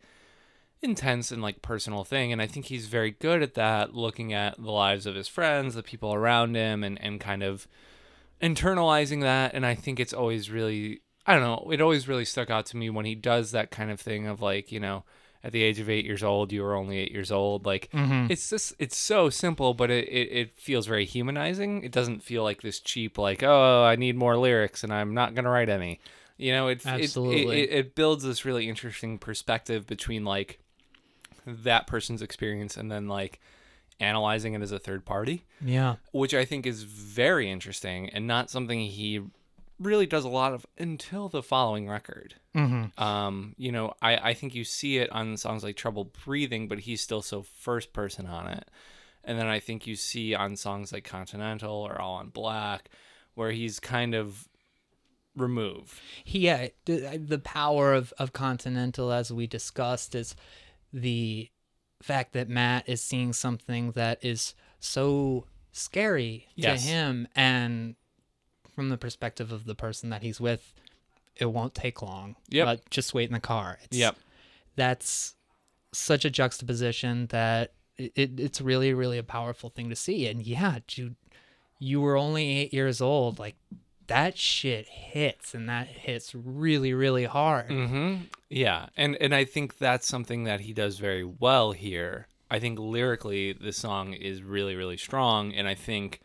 intense 0.83 1.33
and 1.33 1.41
like 1.41 1.63
personal 1.63 2.05
thing 2.05 2.33
and 2.33 2.43
I 2.43 2.47
think 2.47 2.67
he's 2.67 2.87
very 2.87 3.11
good 3.11 3.43
at 3.43 3.55
that 3.55 3.95
looking 3.95 4.33
at 4.33 4.61
the 4.63 4.71
lives 4.71 5.07
of 5.07 5.15
his 5.15 5.29
friends, 5.29 5.75
the 5.75 5.83
people 5.83 6.13
around 6.13 6.55
him 6.55 6.85
and 6.85 7.03
and 7.03 7.19
kind 7.19 7.43
of 7.43 7.67
internalizing 8.43 9.23
that 9.23 9.55
and 9.55 9.65
I 9.65 9.75
think 9.75 9.99
it's 9.99 10.13
always 10.13 10.51
really 10.51 11.01
I 11.27 11.35
don't 11.35 11.43
know, 11.43 11.71
it 11.73 11.81
always 11.81 12.07
really 12.07 12.25
stuck 12.25 12.51
out 12.51 12.67
to 12.67 12.77
me 12.77 12.91
when 12.91 13.05
he 13.07 13.15
does 13.15 13.51
that 13.51 13.71
kind 13.71 13.91
of 13.91 14.01
thing 14.01 14.27
of 14.27 14.41
like, 14.41 14.71
you 14.71 14.79
know, 14.79 15.05
at 15.47 15.53
the 15.53 15.63
age 15.63 15.79
of 15.79 15.89
8 15.89 16.05
years 16.05 16.25
old, 16.25 16.51
you 16.51 16.61
were 16.65 16.75
only 16.75 16.99
8 16.99 17.13
years 17.13 17.31
old 17.31 17.65
like 17.65 17.89
mm-hmm. 17.93 18.31
it's 18.31 18.51
just 18.51 18.75
it's 18.81 18.97
so 18.97 19.31
simple 19.31 19.75
but 19.75 19.91
it, 19.91 20.09
it, 20.09 20.29
it 20.33 20.59
feels 20.59 20.87
very 20.87 21.05
humanizing 21.05 21.85
it 21.85 21.93
doesn't 21.93 22.23
feel 22.23 22.43
like 22.43 22.63
this 22.63 22.81
cheap 22.81 23.17
like 23.17 23.45
oh 23.45 23.85
i 23.85 23.95
need 23.95 24.17
more 24.17 24.37
lyrics 24.37 24.83
and 24.83 24.93
i'm 24.93 25.15
not 25.15 25.35
gonna 25.35 25.49
write 25.49 25.69
any 25.69 26.01
you 26.37 26.53
know 26.53 26.67
it, 26.67 26.81
it- 26.85 26.87
Absolutely. 26.87 27.63
it, 27.63 27.71
it, 27.71 27.73
it 27.73 27.95
builds 27.95 28.25
this 28.25 28.45
really 28.45 28.69
interesting 28.69 29.19
perspective 29.19 29.87
between 29.87 30.25
like 30.25 30.59
that 31.47 31.87
person's 31.87 32.23
experience 32.23 32.77
and 32.77 32.91
then 32.91 33.07
like 33.07 33.41
analyzing 34.01 34.55
it 34.55 34.61
as 34.61 34.73
a 34.73 34.79
third 34.81 35.05
party 35.05 35.45
yeah 35.65 35.95
which 36.13 36.35
i 36.35 36.45
think 36.45 36.67
is 36.67 36.83
very 36.83 37.51
interesting 37.51 38.11
and 38.11 38.27
not 38.27 38.51
something 38.51 38.81
he 38.81 39.23
really 39.79 40.07
does 40.07 40.25
a 40.25 40.29
lot 40.29 40.55
of 40.55 40.67
until 40.79 41.29
the 41.29 41.43
following 41.43 41.89
record 41.89 42.35
mm-hmm. 42.55 43.03
um, 43.03 43.55
you 43.59 43.71
know, 43.71 43.93
I, 44.01 44.31
I 44.31 44.35
think 44.35 44.55
you 44.55 44.65
see 44.65 44.99
it 44.99 45.11
on 45.13 45.37
songs 45.37 45.63
like 45.63 45.77
Trouble 45.77 46.05
Breathing, 46.25 46.69
but 46.69 46.81
he's 46.81 47.01
still 47.01 47.23
so 47.23 47.43
first 47.43 47.93
person 47.93 48.27
on 48.27 48.49
it. 48.49 48.69
And 49.25 49.39
then 49.39 49.47
I 49.47 49.59
think 49.61 49.87
you 49.87 49.97
see 49.97 50.35
on 50.35 50.57
songs 50.57 50.93
like 50.93 51.05
Continental 51.05 51.75
or 51.75 52.01
All 52.01 52.15
on 52.15 52.29
Black 52.29 52.89
where 53.35 53.51
he's 53.51 53.79
kind 53.81 54.15
of 54.15 54.49
removed. 55.37 56.01
yeah 56.25 56.69
the, 56.87 57.41
power 57.45 57.93
of, 57.93 58.13
of 58.19 58.33
continental 58.33 59.13
as 59.13 59.31
we 59.31 59.47
discussed 59.47 60.15
is 60.15 60.35
the 60.93 61.51
fact 62.03 62.33
that 62.33 62.49
matt 62.49 62.89
is 62.89 63.03
seeing 63.03 63.35
something 63.35 63.91
that 63.93 64.25
is 64.25 64.55
so 64.81 65.45
scary 65.73 66.47
Yes. 66.55 66.83
to 66.83 66.89
him 66.89 67.29
and 67.37 67.97
from 68.77 68.89
the 68.91 68.97
perspective 68.97 69.51
of 69.51 69.65
the 69.65 69.75
person 69.75 70.11
that 70.11 70.23
he's 70.23 70.41
with 70.41 70.73
it 71.35 71.47
won't 71.47 71.75
take 71.75 72.01
long 72.03 72.37
Yep. 72.51 72.65
but 72.67 72.91
just 72.91 73.13
wait 73.15 73.29
in 73.29 73.35
the 73.35 73.41
car 73.41 73.79
it's, 73.83 73.97
Yep. 73.97 74.17
that's 74.77 75.35
such 75.93 76.25
a 76.25 76.31
juxtaposition 76.31 77.27
that 77.29 77.73
it, 77.97 78.13
it, 78.15 78.39
it's 78.41 78.61
really 78.61 78.93
really 78.95 79.19
a 79.19 79.23
powerful 79.25 79.71
thing 79.71 79.89
to 79.91 79.97
see 79.97 80.27
and 80.29 80.43
yeah 80.47 80.79
you 80.95 81.17
you 81.79 82.01
were 82.01 82.17
only 82.17 82.59
eight 82.59 82.73
years 82.73 83.01
old 83.01 83.39
like 83.39 83.57
that 84.07 84.39
shit 84.39 84.87
hits 84.89 85.53
and 85.55 85.69
that 85.69 85.89
hits 85.89 86.35
really 86.35 86.93
really 86.95 87.25
hard 87.25 87.69
Mm-hmm. 87.69 88.17
Yeah, 88.49 88.87
and 88.97 89.17
and 89.21 89.35
I 89.35 89.45
think 89.45 89.79
that's 89.79 90.07
something 90.07 90.45
that 90.45 90.61
he 90.61 90.73
does 90.73 90.99
very 91.01 91.25
well 91.25 91.73
here. 91.73 92.29
I 92.49 92.61
think 92.61 92.79
lyrically, 92.79 93.53
the 93.53 93.73
song 93.73 94.13
is 94.13 94.41
really 94.41 94.77
really 94.77 94.97
strong, 94.97 95.53
and 95.53 95.67
I 95.67 95.75
think 95.75 96.21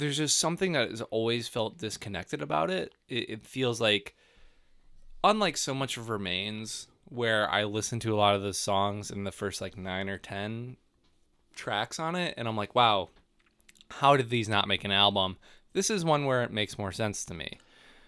there's 0.00 0.16
just 0.16 0.38
something 0.38 0.72
that 0.72 0.90
has 0.90 1.00
always 1.02 1.46
felt 1.48 1.78
disconnected 1.78 2.42
about 2.42 2.70
it. 2.70 2.92
It, 3.08 3.30
it 3.30 3.46
feels 3.46 3.80
like, 3.80 4.16
unlike 5.22 5.56
so 5.56 5.74
much 5.74 5.96
of 5.96 6.08
Remains, 6.08 6.88
where 7.04 7.48
I 7.50 7.64
listen 7.64 8.00
to 8.00 8.14
a 8.14 8.16
lot 8.16 8.34
of 8.34 8.42
the 8.42 8.54
songs 8.54 9.10
in 9.10 9.24
the 9.24 9.32
first 9.32 9.60
like 9.60 9.76
nine 9.76 10.08
or 10.08 10.18
ten 10.18 10.76
tracks 11.54 11.98
on 11.98 12.14
it, 12.16 12.34
and 12.36 12.46
I'm 12.48 12.56
like, 12.56 12.74
wow, 12.74 13.10
how 13.90 14.16
did 14.16 14.30
these 14.30 14.48
not 14.48 14.68
make 14.68 14.84
an 14.84 14.92
album? 14.92 15.36
This 15.72 15.90
is 15.90 16.04
one 16.04 16.24
where 16.24 16.42
it 16.42 16.52
makes 16.52 16.78
more 16.78 16.92
sense 16.92 17.24
to 17.26 17.34
me. 17.34 17.58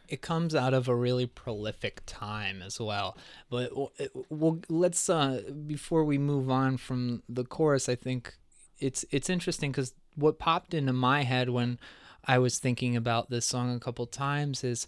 it 0.08 0.20
comes 0.20 0.54
out 0.54 0.74
of 0.74 0.88
a 0.88 0.94
really 0.94 1.26
prolific 1.26 2.02
time 2.06 2.60
as 2.60 2.78
well. 2.78 3.16
But 3.48 3.70
w- 3.70 3.88
it- 3.98 4.12
we'll 4.28 4.60
let's 4.68 5.08
uh, 5.08 5.40
before 5.66 6.04
we 6.04 6.18
move 6.18 6.50
on 6.50 6.76
from 6.76 7.22
the 7.28 7.44
chorus, 7.44 7.88
I 7.88 7.94
think 7.94 8.34
it's 8.82 9.04
it's 9.10 9.30
interesting 9.30 9.70
because 9.70 9.94
what 10.16 10.38
popped 10.38 10.74
into 10.74 10.92
my 10.92 11.22
head 11.22 11.48
when 11.48 11.78
I 12.24 12.38
was 12.38 12.58
thinking 12.58 12.96
about 12.96 13.30
this 13.30 13.46
song 13.46 13.74
a 13.74 13.80
couple 13.80 14.06
times 14.06 14.64
is 14.64 14.86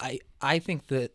I 0.00 0.20
I 0.40 0.58
think 0.58 0.88
that 0.88 1.12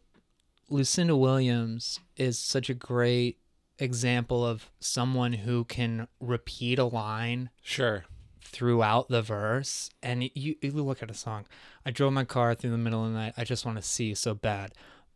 Lucinda 0.70 1.16
Williams 1.16 2.00
is 2.16 2.38
such 2.38 2.70
a 2.70 2.74
great 2.74 3.40
example 3.80 4.46
of 4.46 4.70
someone 4.80 5.34
who 5.34 5.64
can 5.66 6.08
repeat 6.20 6.80
a 6.80 6.84
line 6.86 7.50
Sure. 7.62 8.06
throughout 8.42 9.08
the 9.08 9.22
verse. 9.22 9.90
And 10.02 10.24
you, 10.34 10.56
you 10.62 10.72
look 10.72 11.04
at 11.04 11.12
a 11.12 11.14
song 11.14 11.46
i 11.86 11.92
drove 11.92 12.12
my 12.12 12.26
car 12.26 12.54
through 12.54 12.72
the 12.72 12.78
middle 12.78 13.06
of 13.06 13.12
the 13.12 13.18
night. 13.18 13.34
I 13.38 13.44
just 13.44 13.66
want 13.66 13.78
to 13.78 13.84
see 13.84 14.14
so 14.14 14.34
bad. 14.34 14.74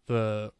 The 0.07 0.53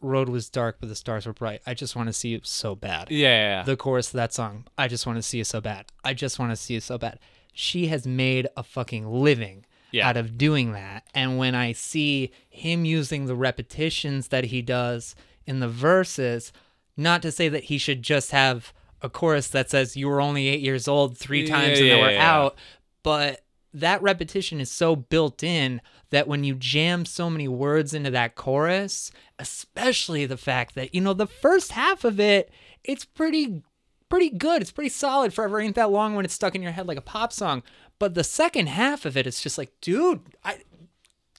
road 0.00 0.28
was 0.28 0.48
dark 0.48 0.76
but 0.80 0.88
the 0.88 0.94
stars 0.94 1.26
were 1.26 1.32
bright 1.32 1.60
i 1.66 1.74
just 1.74 1.96
want 1.96 2.06
to 2.08 2.12
see 2.12 2.28
you 2.28 2.40
so 2.44 2.74
bad 2.74 3.10
Yeah. 3.10 3.28
yeah, 3.28 3.58
yeah. 3.58 3.62
the 3.64 3.76
chorus 3.76 4.08
of 4.08 4.12
that 4.14 4.32
song 4.32 4.64
i 4.76 4.86
just 4.88 5.06
want 5.06 5.16
to 5.18 5.22
see 5.22 5.38
you 5.38 5.44
so 5.44 5.60
bad 5.60 5.86
i 6.04 6.14
just 6.14 6.38
want 6.38 6.52
to 6.52 6.56
see 6.56 6.74
you 6.74 6.80
so 6.80 6.98
bad 6.98 7.18
she 7.52 7.88
has 7.88 8.06
made 8.06 8.46
a 8.56 8.62
fucking 8.62 9.10
living 9.10 9.66
Yeah. 9.90 10.08
out 10.08 10.16
of 10.16 10.38
doing 10.38 10.72
that 10.72 11.04
and 11.14 11.36
when 11.38 11.54
i 11.56 11.72
see 11.72 12.30
him 12.48 12.84
using 12.84 13.26
the 13.26 13.34
repetitions 13.34 14.28
that 14.28 14.44
he 14.44 14.62
does 14.62 15.14
in 15.46 15.60
the 15.60 15.68
verses 15.68 16.52
not 16.96 17.22
to 17.22 17.32
say 17.32 17.48
that 17.48 17.64
he 17.64 17.78
should 17.78 18.02
just 18.02 18.30
have 18.30 18.72
a 19.02 19.08
chorus 19.08 19.48
that 19.48 19.70
says 19.70 19.96
you 19.96 20.08
were 20.08 20.20
only 20.20 20.48
eight 20.48 20.60
years 20.60 20.86
old 20.88 21.16
three 21.18 21.42
Yeah, 21.42 21.54
times 21.56 21.78
and 21.78 21.88
yeah, 21.88 21.94
they 21.96 22.00
were 22.02 22.18
out 22.20 22.56
but 23.02 23.40
that 23.74 24.00
repetition 24.02 24.60
is 24.60 24.70
so 24.70 24.96
built 24.96 25.42
in 25.42 25.80
that 26.10 26.26
when 26.28 26.44
you 26.44 26.54
jam 26.54 27.04
so 27.04 27.28
many 27.28 27.48
words 27.48 27.92
into 27.94 28.10
that 28.10 28.34
chorus, 28.34 29.10
especially 29.38 30.24
the 30.26 30.36
fact 30.36 30.74
that, 30.74 30.94
you 30.94 31.00
know, 31.00 31.12
the 31.12 31.26
first 31.26 31.72
half 31.72 32.04
of 32.04 32.18
it, 32.20 32.50
it's 32.84 33.04
pretty 33.04 33.62
pretty 34.08 34.30
good. 34.30 34.62
It's 34.62 34.70
pretty 34.70 34.88
solid 34.88 35.34
forever 35.34 35.60
ain't 35.60 35.74
that 35.74 35.90
long 35.90 36.14
when 36.14 36.24
it's 36.24 36.32
stuck 36.32 36.54
in 36.54 36.62
your 36.62 36.72
head 36.72 36.86
like 36.88 36.96
a 36.96 37.02
pop 37.02 37.30
song. 37.32 37.62
But 37.98 38.14
the 38.14 38.24
second 38.24 38.68
half 38.68 39.04
of 39.04 39.16
it, 39.18 39.26
it's 39.26 39.42
just 39.42 39.58
like, 39.58 39.70
dude, 39.82 40.20
I 40.44 40.60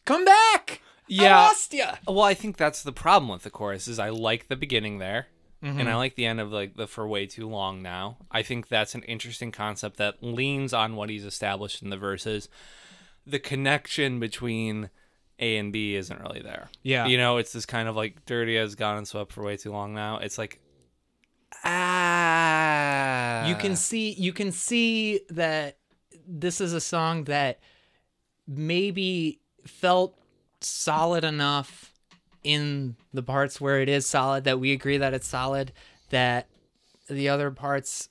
come 0.06 0.24
back. 0.24 0.82
Yeah. 1.08 1.40
I 1.40 1.44
lost 1.48 1.74
ya. 1.74 1.96
Well, 2.08 2.22
I 2.22 2.36
think 2.36 2.58
that's 2.58 2.84
the 2.84 2.92
problem 2.92 3.30
with 3.32 3.42
the 3.42 3.50
chorus 3.50 3.88
is 3.88 3.98
I 3.98 4.10
like 4.10 4.48
the 4.48 4.56
beginning 4.56 5.00
there, 5.00 5.28
Mm-hmm. 5.64 5.78
and 5.80 5.90
I 5.90 5.96
like 5.96 6.16
the 6.16 6.26
end 6.26 6.40
of 6.40 6.54
like 6.54 6.76
the 6.78 6.88
for 6.88 7.06
way 7.06 7.26
too 7.26 7.46
long 7.50 7.82
now. 7.82 8.16
I 8.32 8.44
think 8.44 8.70
that's 8.70 8.96
an 8.96 9.04
interesting 9.04 9.52
concept 9.52 9.98
that 9.98 10.24
leans 10.24 10.74
on 10.74 10.96
what 10.96 11.10
he's 11.10 11.26
established 11.26 11.82
in 11.82 11.90
the 11.90 11.98
verses. 11.98 12.48
The 13.26 13.40
connection 13.40 14.20
between 14.20 14.90
A 15.40 15.58
and 15.58 15.72
B 15.72 15.96
isn't 15.96 16.20
really 16.22 16.42
there. 16.42 16.70
Yeah. 16.84 17.08
you 17.08 17.18
know, 17.18 17.38
it's 17.38 17.54
this 17.54 17.66
kind 17.66 17.88
of 17.88 17.96
like 17.96 18.26
dirty 18.26 18.56
has 18.56 18.76
gone 18.76 18.98
and 18.98 19.08
swept 19.08 19.32
for 19.32 19.44
way 19.44 19.58
too 19.58 19.72
long 19.72 19.94
now. 19.94 20.18
It's 20.18 20.38
like 20.38 20.60
ah, 21.64 23.48
you 23.48 23.56
can 23.56 23.76
see 23.76 24.12
you 24.14 24.34
can 24.34 24.52
see 24.52 25.22
that 25.30 25.78
this 26.28 26.62
is 26.62 26.74
a 26.74 26.82
song 26.82 27.26
that 27.26 27.60
maybe 28.48 29.40
felt 29.66 30.16
solid 30.62 31.24
enough 31.24 31.94
in 32.44 32.96
the 33.14 33.24
parts 33.24 33.60
where 33.60 33.82
it 33.82 33.90
is 33.90 34.06
solid 34.06 34.44
that 34.46 34.60
we 34.60 34.72
agree 34.72 34.98
that 34.98 35.14
it's 35.14 35.28
solid 35.28 35.72
that 36.10 36.48
the 37.10 37.28
other 37.30 37.52
parts 37.52 38.10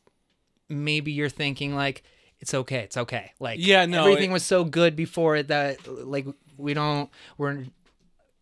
maybe 0.68 1.12
you're 1.12 1.28
thinking 1.28 1.74
like 1.74 2.02
it's 2.40 2.55
okay 2.55 2.81
it's 2.81 2.96
okay 2.96 3.33
like 3.40 3.59
Yeah, 3.61 3.87
no, 3.87 4.03
everything 4.03 4.31
it- 4.31 4.35
was 4.35 4.44
so 4.44 4.64
good 4.64 4.96
before 4.96 5.37
it 5.37 5.48
that 5.48 5.87
like 5.87 6.27
we 6.57 6.74
don't 6.74 7.11
we're 7.37 7.64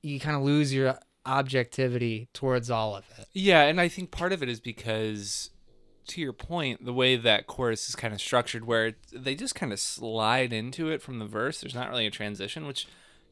you 0.03 0.21
kind 0.21 0.37
of 0.37 0.43
lose 0.43 0.73
your 0.73 0.99
objectivity 1.25 2.29
towards 2.33 2.71
all 2.71 2.95
of 2.95 3.05
it 3.19 3.27
Yeah, 3.33 3.63
and 3.63 3.81
I 3.81 3.89
think 3.89 4.11
part 4.11 4.33
of 4.33 4.43
it 4.43 4.49
is 4.49 4.61
because, 4.61 5.51
to 6.09 6.21
your 6.21 6.33
point, 6.33 6.85
the 6.85 6.93
way 6.93 7.17
that 7.17 7.49
chorus 7.49 7.89
is 7.89 7.97
kind 7.97 8.15
of 8.15 8.21
structured, 8.21 8.65
where 8.65 8.87
it, 8.87 8.97
they 9.13 9.35
just 9.35 9.57
kind 9.57 9.73
of 9.73 9.81
slide 9.81 10.53
into 10.53 10.89
it 10.89 11.03
from 11.03 11.19
the 11.19 11.27
verse. 11.27 11.61
There's 11.61 11.75
not 11.75 11.91
really 11.91 12.07
a 12.07 12.11
transition, 12.13 12.67
which 12.67 12.87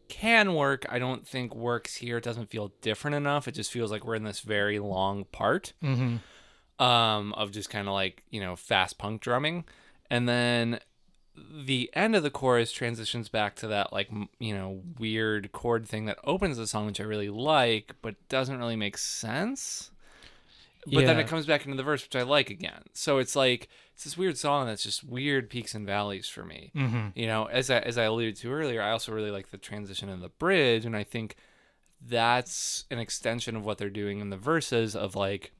can 0.08 0.54
work. 0.54 0.84
I 0.88 0.98
don't 0.98 1.26
think 1.26 1.54
works 1.54 1.96
here. 1.96 2.18
It 2.18 2.24
doesn't 2.24 2.50
feel 2.50 2.72
different 2.82 3.14
enough. 3.14 3.46
It 3.46 3.52
just 3.52 3.70
feels 3.70 3.90
like 3.90 4.04
we're 4.04 4.16
in 4.16 4.24
this 4.24 4.40
very 4.40 4.78
long 4.78 5.24
part 5.30 5.72
mm-hmm. 5.82 6.84
um, 6.84 7.32
of 7.34 7.52
just 7.52 7.70
kind 7.70 7.86
of 7.86 7.94
like 7.94 8.24
you 8.30 8.40
know 8.40 8.56
fast 8.56 8.98
punk 8.98 9.20
drumming, 9.20 9.64
and 10.10 10.28
then 10.28 10.80
the 11.36 11.90
end 11.94 12.14
of 12.14 12.22
the 12.22 12.30
chorus 12.30 12.70
transitions 12.70 13.28
back 13.28 13.56
to 13.56 13.66
that 13.66 13.92
like 13.92 14.08
you 14.38 14.54
know 14.54 14.82
weird 14.98 15.50
chord 15.52 15.86
thing 15.86 16.06
that 16.06 16.18
opens 16.24 16.56
the 16.56 16.66
song, 16.66 16.86
which 16.86 17.00
I 17.00 17.04
really 17.04 17.30
like, 17.30 17.94
but 18.02 18.16
doesn't 18.28 18.58
really 18.58 18.76
make 18.76 18.98
sense. 18.98 19.90
But 20.86 21.06
then 21.06 21.18
it 21.18 21.28
comes 21.28 21.46
back 21.46 21.64
into 21.64 21.76
the 21.76 21.82
verse, 21.82 22.04
which 22.04 22.14
I 22.14 22.22
like 22.22 22.50
again. 22.50 22.82
So 22.92 23.18
it's 23.18 23.34
like 23.34 23.68
it's 23.94 24.04
this 24.04 24.18
weird 24.18 24.36
song 24.36 24.66
that's 24.66 24.82
just 24.82 25.04
weird 25.04 25.48
peaks 25.48 25.74
and 25.74 25.86
valleys 25.86 26.28
for 26.28 26.44
me. 26.44 26.72
Mm-hmm. 26.74 27.08
You 27.14 27.26
know, 27.26 27.46
as 27.46 27.70
I, 27.70 27.78
as 27.78 27.96
I 27.96 28.04
alluded 28.04 28.36
to 28.36 28.52
earlier, 28.52 28.82
I 28.82 28.90
also 28.90 29.12
really 29.12 29.30
like 29.30 29.50
the 29.50 29.58
transition 29.58 30.08
in 30.08 30.20
the 30.20 30.28
bridge, 30.28 30.84
and 30.84 30.96
I 30.96 31.04
think 31.04 31.36
that's 32.06 32.84
an 32.90 32.98
extension 32.98 33.56
of 33.56 33.64
what 33.64 33.78
they're 33.78 33.88
doing 33.88 34.20
in 34.20 34.30
the 34.30 34.36
verses 34.36 34.94
of 34.94 35.16
like, 35.16 35.52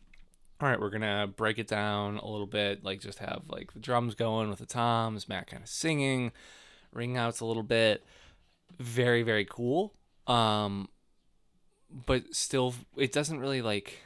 all 0.65 0.71
right, 0.71 0.81
we're 0.81 0.89
gonna 0.89 1.27
break 1.27 1.59
it 1.59 1.67
down 1.69 2.17
a 2.17 2.27
little 2.27 2.47
bit, 2.47 2.83
like 2.83 2.99
just 2.99 3.19
have 3.19 3.43
like 3.49 3.75
the 3.75 3.81
drums 3.81 4.15
going 4.15 4.49
with 4.49 4.61
the 4.61 4.67
toms, 4.67 5.29
Matt 5.29 5.47
kind 5.47 5.63
of 5.63 5.69
singing, 5.69 6.33
ring 6.91 7.19
outs 7.19 7.41
a 7.41 7.45
little 7.45 7.63
bit, 7.63 8.03
very 8.79 9.23
very 9.23 9.45
cool. 9.45 9.93
Um, 10.27 10.89
but 12.07 12.35
still, 12.35 12.75
it 12.97 13.13
doesn't 13.13 13.41
really 13.41 13.61
like 13.61 13.99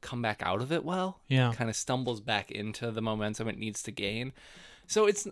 come 0.00 0.22
back 0.22 0.40
out 0.42 0.62
of 0.62 0.70
it 0.70 0.84
well 0.84 1.18
yeah 1.26 1.52
kind 1.52 1.68
of 1.68 1.74
stumbles 1.74 2.20
back 2.20 2.52
into 2.52 2.92
the 2.92 3.02
momentum 3.02 3.46
it 3.46 3.58
needs 3.58 3.82
to 3.82 3.90
gain. 3.90 4.32
So 4.86 5.04
it's 5.04 5.28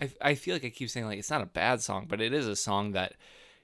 I 0.00 0.10
I 0.20 0.34
feel 0.36 0.54
like 0.54 0.64
I 0.64 0.70
keep 0.70 0.88
saying 0.88 1.06
like 1.06 1.18
it's 1.18 1.30
not 1.30 1.42
a 1.42 1.46
bad 1.46 1.80
song, 1.80 2.06
but 2.08 2.20
it 2.20 2.32
is 2.32 2.46
a 2.46 2.54
song 2.54 2.92
that 2.92 3.14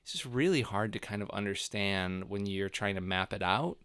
it's 0.02 0.10
just 0.10 0.24
really 0.24 0.62
hard 0.62 0.92
to 0.94 0.98
kind 0.98 1.22
of 1.22 1.30
understand 1.30 2.28
when 2.28 2.46
you're 2.46 2.68
trying 2.68 2.96
to 2.96 3.00
map 3.00 3.32
it 3.32 3.44
out. 3.44 3.78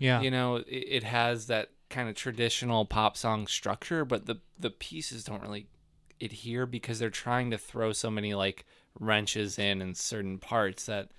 Yeah 0.00 0.20
You 0.20 0.30
know, 0.32 0.56
it, 0.56 0.66
it 0.68 1.04
has 1.04 1.46
that 1.46 1.70
kind 1.88 2.08
of 2.08 2.16
traditional 2.16 2.84
pop 2.84 3.16
song 3.16 3.46
structure, 3.46 4.04
but 4.04 4.26
the 4.26 4.40
the 4.58 4.70
pieces 4.70 5.22
don't 5.24 5.42
really 5.42 5.68
adhere 6.20 6.66
because 6.66 6.98
they're 6.98 7.10
trying 7.10 7.50
to 7.52 7.58
throw 7.58 7.92
so 7.92 8.10
many 8.10 8.34
like 8.34 8.64
wrenches 8.98 9.58
in 9.58 9.80
in 9.80 9.94
certain 9.94 10.38
parts 10.38 10.86
that 10.86 11.10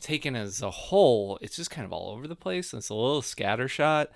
taken 0.00 0.36
as 0.36 0.60
a 0.60 0.70
whole, 0.70 1.38
it's 1.40 1.56
just 1.56 1.70
kind 1.70 1.86
of 1.86 1.92
all 1.92 2.10
over 2.10 2.28
the 2.28 2.36
place. 2.36 2.74
It's 2.74 2.90
a 2.90 2.94
little 2.94 3.22
scattershot. 3.22 4.08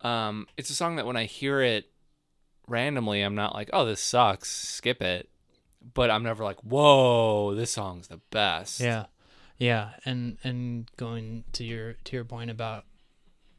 Um, 0.00 0.46
it's 0.56 0.70
a 0.70 0.74
song 0.74 0.96
that 0.96 1.06
when 1.06 1.16
I 1.16 1.24
hear 1.24 1.60
it 1.60 1.90
randomly, 2.66 3.20
I'm 3.22 3.34
not 3.34 3.54
like, 3.54 3.68
oh, 3.72 3.84
this 3.84 4.00
sucks, 4.00 4.50
skip 4.50 5.02
it. 5.02 5.28
But 5.94 6.10
I'm 6.10 6.22
never 6.22 6.44
like, 6.44 6.60
whoa, 6.62 7.54
this 7.54 7.72
song's 7.72 8.08
the 8.08 8.20
best. 8.30 8.80
Yeah, 8.80 9.06
yeah, 9.58 9.90
and 10.04 10.38
and 10.42 10.90
going 10.96 11.44
to 11.52 11.64
your 11.64 11.94
to 12.04 12.16
your 12.16 12.24
point 12.24 12.50
about 12.50 12.84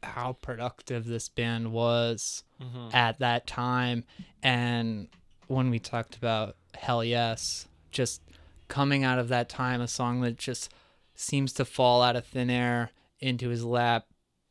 how 0.02 0.34
productive 0.40 1.06
this 1.06 1.28
band 1.28 1.72
was 1.72 2.44
Mm-hmm. 2.62 2.88
at 2.94 3.18
that 3.20 3.46
time 3.46 4.04
and 4.42 5.08
when 5.46 5.70
we 5.70 5.78
talked 5.78 6.14
about 6.14 6.56
hell 6.74 7.02
yes 7.02 7.66
just 7.90 8.20
coming 8.68 9.02
out 9.02 9.18
of 9.18 9.28
that 9.28 9.48
time 9.48 9.80
a 9.80 9.88
song 9.88 10.20
that 10.20 10.36
just 10.36 10.70
seems 11.14 11.54
to 11.54 11.64
fall 11.64 12.02
out 12.02 12.16
of 12.16 12.26
thin 12.26 12.50
air 12.50 12.90
into 13.18 13.48
his 13.48 13.64
lap 13.64 14.04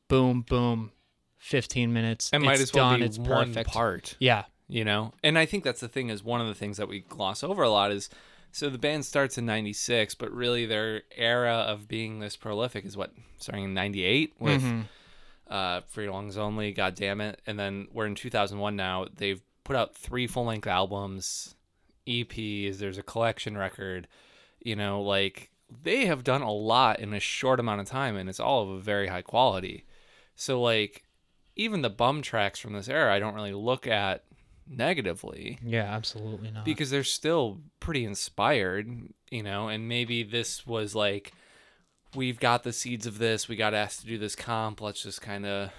boom 0.07 0.41
boom 0.41 0.91
15 1.37 1.93
minutes 1.93 2.31
It 2.33 2.39
might 2.39 2.53
it's 2.53 2.63
as 2.63 2.73
well 2.73 2.89
done 2.89 2.99
be 3.01 3.05
it's 3.05 3.19
one 3.19 3.27
perfect 3.53 3.69
part. 3.69 4.15
yeah 4.19 4.45
you 4.67 4.83
know 4.83 5.13
and 5.23 5.37
i 5.37 5.45
think 5.45 5.63
that's 5.63 5.81
the 5.81 5.87
thing 5.87 6.09
is 6.09 6.23
one 6.23 6.41
of 6.41 6.47
the 6.47 6.55
things 6.55 6.77
that 6.77 6.87
we 6.87 7.01
gloss 7.01 7.43
over 7.43 7.61
a 7.61 7.69
lot 7.69 7.91
is 7.91 8.09
so 8.51 8.71
the 8.71 8.79
band 8.79 9.05
starts 9.05 9.37
in 9.37 9.45
96 9.45 10.15
but 10.15 10.31
really 10.31 10.65
their 10.65 11.03
era 11.15 11.53
of 11.53 11.87
being 11.87 12.19
this 12.21 12.35
prolific 12.35 12.85
is 12.85 12.97
what 12.97 13.11
starting 13.37 13.65
in 13.65 13.73
98 13.75 14.33
with 14.39 14.63
Mhm. 14.63 14.85
Uh 15.49 15.81
free 15.87 16.09
lungs 16.09 16.37
only 16.37 16.71
god 16.71 16.95
damn 16.95 17.21
it 17.21 17.41
and 17.47 17.57
then 17.57 17.87
we're 17.91 18.05
in 18.05 18.15
2001 18.15 18.75
now. 18.75 19.07
They've 19.15 19.41
put 19.63 19.75
out 19.75 19.95
three 19.95 20.27
full-length 20.27 20.67
albums 20.67 21.55
eps 22.07 22.77
there's 22.77 22.97
a 22.97 23.03
collection 23.03 23.57
record. 23.57 24.07
You 24.59 24.75
know 24.75 25.01
like 25.01 25.51
they 25.83 26.05
have 26.05 26.23
done 26.23 26.41
a 26.41 26.51
lot 26.51 26.99
in 26.99 27.13
a 27.13 27.19
short 27.19 27.59
amount 27.59 27.81
of 27.81 27.87
time 27.87 28.15
and 28.15 28.29
it's 28.29 28.39
all 28.39 28.63
of 28.63 28.69
a 28.69 28.79
very 28.79 29.07
high 29.07 29.21
quality. 29.21 29.85
So 30.35 30.61
like 30.61 31.03
even 31.55 31.81
the 31.81 31.89
bum 31.89 32.21
tracks 32.21 32.57
from 32.59 32.71
this 32.71 32.87
era 32.87 33.13
i 33.13 33.19
don't 33.19 33.35
really 33.35 33.53
look 33.53 33.85
at 33.85 34.23
negatively. 34.69 35.59
Yeah 35.65 35.83
absolutely 35.93 36.51
not. 36.51 36.65
Because 36.65 36.89
they're 36.89 37.03
still 37.03 37.59
pretty 37.79 38.05
inspired, 38.05 38.87
you 39.31 39.43
know, 39.43 39.67
and 39.67 39.87
maybe 39.87 40.23
this 40.23 40.65
was 40.65 40.95
like 40.95 41.33
we've 42.15 42.39
got 42.39 42.63
the 42.63 42.73
seeds 42.73 43.05
of 43.05 43.17
this, 43.17 43.47
we 43.47 43.55
got 43.55 43.73
asked 43.73 44.01
to 44.01 44.05
do 44.07 44.17
this 44.17 44.35
comp, 44.35 44.81
let's 44.81 45.03
just 45.03 45.21
kind 45.21 45.45
of 45.45 45.71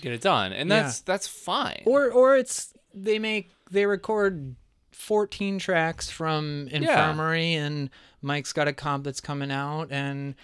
get 0.00 0.12
it 0.12 0.20
done. 0.20 0.52
And 0.52 0.68
Yeah. 0.70 0.82
that's 0.82 1.00
that's 1.00 1.26
fine. 1.28 1.82
or 1.86 2.10
or 2.10 2.36
it's 2.36 2.72
they 2.94 3.18
make 3.18 3.50
they 3.70 3.86
record 3.86 4.56
14 4.92 5.58
tracks 5.58 6.10
from 6.10 6.68
infirmary 6.70 7.54
and 7.54 7.90
mike's 8.22 8.52
got 8.52 8.66
a 8.66 8.72
comp 8.72 9.04
that's 9.04 9.20
coming 9.20 9.50
out 9.52 9.88
and 9.92 10.34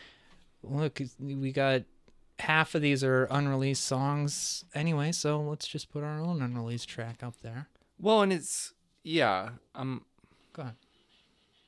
look 0.62 1.00
we 1.18 1.50
got 1.52 1.82
half 2.38 2.74
of 2.74 2.82
these 2.82 3.02
are 3.02 3.24
unreleased 3.30 3.84
songs 3.84 4.64
anyway 4.74 5.10
so 5.10 5.40
let's 5.40 5.66
just 5.66 5.90
put 5.90 6.04
our 6.04 6.20
own 6.20 6.40
unreleased 6.40 6.88
track 6.88 7.22
up 7.22 7.34
there 7.42 7.68
well, 7.98 8.22
and 8.22 8.32
it's 8.32 8.72
yeah, 9.02 9.50
um 9.74 10.04
go 10.52 10.62
ahead 10.62 10.74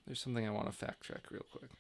there's 0.06 0.20
something 0.20 0.46
I 0.46 0.50
want 0.50 0.66
to 0.66 0.72
fact 0.72 1.02
check 1.02 1.22
real 1.30 1.44
quick. 1.50 1.70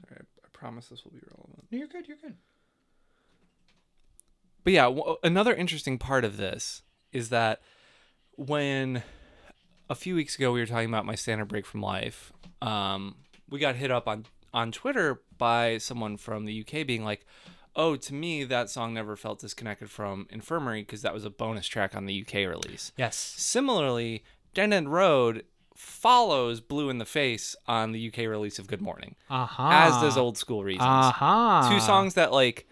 Sorry, 0.00 0.20
I, 0.20 0.46
I 0.46 0.48
promise 0.66 0.88
this 0.88 1.04
will 1.04 1.12
be 1.12 1.20
relevant. 1.30 1.64
No, 1.70 1.78
you're 1.78 1.86
good 1.86 2.08
you're 2.08 2.16
good 2.16 2.34
But 4.64 4.72
yeah, 4.72 4.84
w- 4.86 5.16
another 5.22 5.54
interesting 5.54 5.96
part 5.96 6.24
of 6.24 6.38
this 6.38 6.82
is 7.12 7.28
that 7.28 7.60
when 8.32 9.04
a 9.88 9.94
few 9.94 10.16
weeks 10.16 10.34
ago 10.34 10.50
we 10.50 10.58
were 10.58 10.66
talking 10.66 10.88
about 10.88 11.06
my 11.06 11.14
standard 11.14 11.46
break 11.46 11.66
from 11.66 11.82
life, 11.82 12.32
um, 12.60 13.14
we 13.48 13.60
got 13.60 13.76
hit 13.76 13.92
up 13.92 14.08
on 14.08 14.26
on 14.52 14.72
Twitter 14.72 15.22
by 15.38 15.78
someone 15.78 16.16
from 16.16 16.46
the 16.46 16.60
UK 16.62 16.84
being 16.84 17.04
like, 17.04 17.24
"Oh, 17.76 17.94
to 17.94 18.12
me 18.12 18.42
that 18.42 18.68
song 18.68 18.92
never 18.92 19.14
felt 19.14 19.38
disconnected 19.38 19.88
from 19.88 20.26
Infirmary 20.30 20.82
because 20.82 21.02
that 21.02 21.14
was 21.14 21.24
a 21.24 21.30
bonus 21.30 21.68
track 21.68 21.94
on 21.94 22.06
the 22.06 22.22
UK 22.22 22.34
release." 22.48 22.90
yes 22.96 23.16
Similarly, 23.16 24.24
Dead 24.52 24.72
End 24.72 24.92
Road 24.92 25.44
follows 25.76 26.60
Blue 26.60 26.88
in 26.90 26.98
the 26.98 27.04
Face 27.04 27.54
on 27.66 27.92
the 27.92 28.08
UK 28.08 28.18
release 28.18 28.58
of 28.58 28.66
Good 28.66 28.80
Morning, 28.80 29.14
uh-huh. 29.30 29.68
as 29.70 29.92
does 30.00 30.16
Old 30.16 30.36
School 30.36 30.64
Reasons. 30.64 30.82
Uh-huh. 30.82 31.68
Two 31.70 31.80
songs 31.80 32.14
that 32.14 32.32
like 32.32 32.66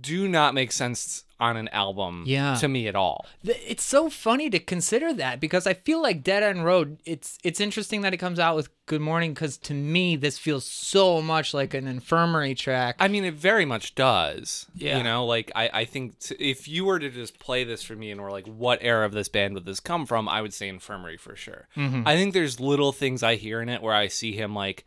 do 0.00 0.28
not 0.28 0.54
make 0.54 0.72
sense 0.72 1.24
on 1.40 1.56
an 1.56 1.68
album 1.68 2.24
Yeah. 2.26 2.54
to 2.56 2.68
me 2.68 2.86
at 2.86 2.94
all. 2.94 3.26
It's 3.42 3.82
so 3.84 4.10
funny 4.10 4.50
to 4.50 4.58
consider 4.58 5.12
that 5.14 5.40
because 5.40 5.66
I 5.66 5.74
feel 5.74 6.02
like 6.02 6.22
Dead 6.22 6.42
End 6.42 6.64
Road. 6.64 6.98
It's 7.04 7.38
it's 7.42 7.60
interesting 7.60 8.02
that 8.02 8.12
it 8.14 8.18
comes 8.18 8.38
out 8.38 8.56
with 8.56 8.68
Good 8.86 9.00
Morning 9.00 9.32
because 9.34 9.56
to 9.58 9.74
me 9.74 10.16
this 10.16 10.36
feels 10.38 10.64
so 10.64 11.22
much 11.22 11.54
like 11.54 11.74
an 11.74 11.86
infirmary 11.86 12.54
track. 12.54 12.96
I 12.98 13.08
mean, 13.08 13.24
it 13.24 13.34
very 13.34 13.64
much 13.64 13.94
does. 13.94 14.66
Yeah. 14.74 14.98
You 14.98 15.04
know, 15.04 15.24
like 15.26 15.50
I, 15.54 15.70
I 15.72 15.84
think 15.84 16.18
t- 16.18 16.34
if 16.38 16.68
you 16.68 16.84
were 16.84 16.98
to 16.98 17.08
just 17.10 17.38
play 17.38 17.64
this 17.64 17.82
for 17.82 17.94
me 17.96 18.10
and 18.10 18.20
were 18.20 18.30
like, 18.30 18.46
what 18.46 18.78
era 18.82 19.06
of 19.06 19.12
this 19.12 19.28
band 19.28 19.54
would 19.54 19.64
this 19.64 19.80
come 19.80 20.06
from? 20.06 20.28
I 20.28 20.42
would 20.42 20.52
say 20.52 20.68
Infirmary 20.68 21.16
for 21.16 21.36
sure. 21.36 21.68
Mm-hmm. 21.76 22.02
I 22.06 22.16
think 22.16 22.34
there's 22.34 22.60
little 22.60 22.92
things 22.92 23.22
I 23.22 23.36
hear 23.36 23.60
in 23.62 23.68
it 23.68 23.80
where 23.82 23.94
I 23.94 24.08
see 24.08 24.32
him 24.32 24.54
like, 24.54 24.84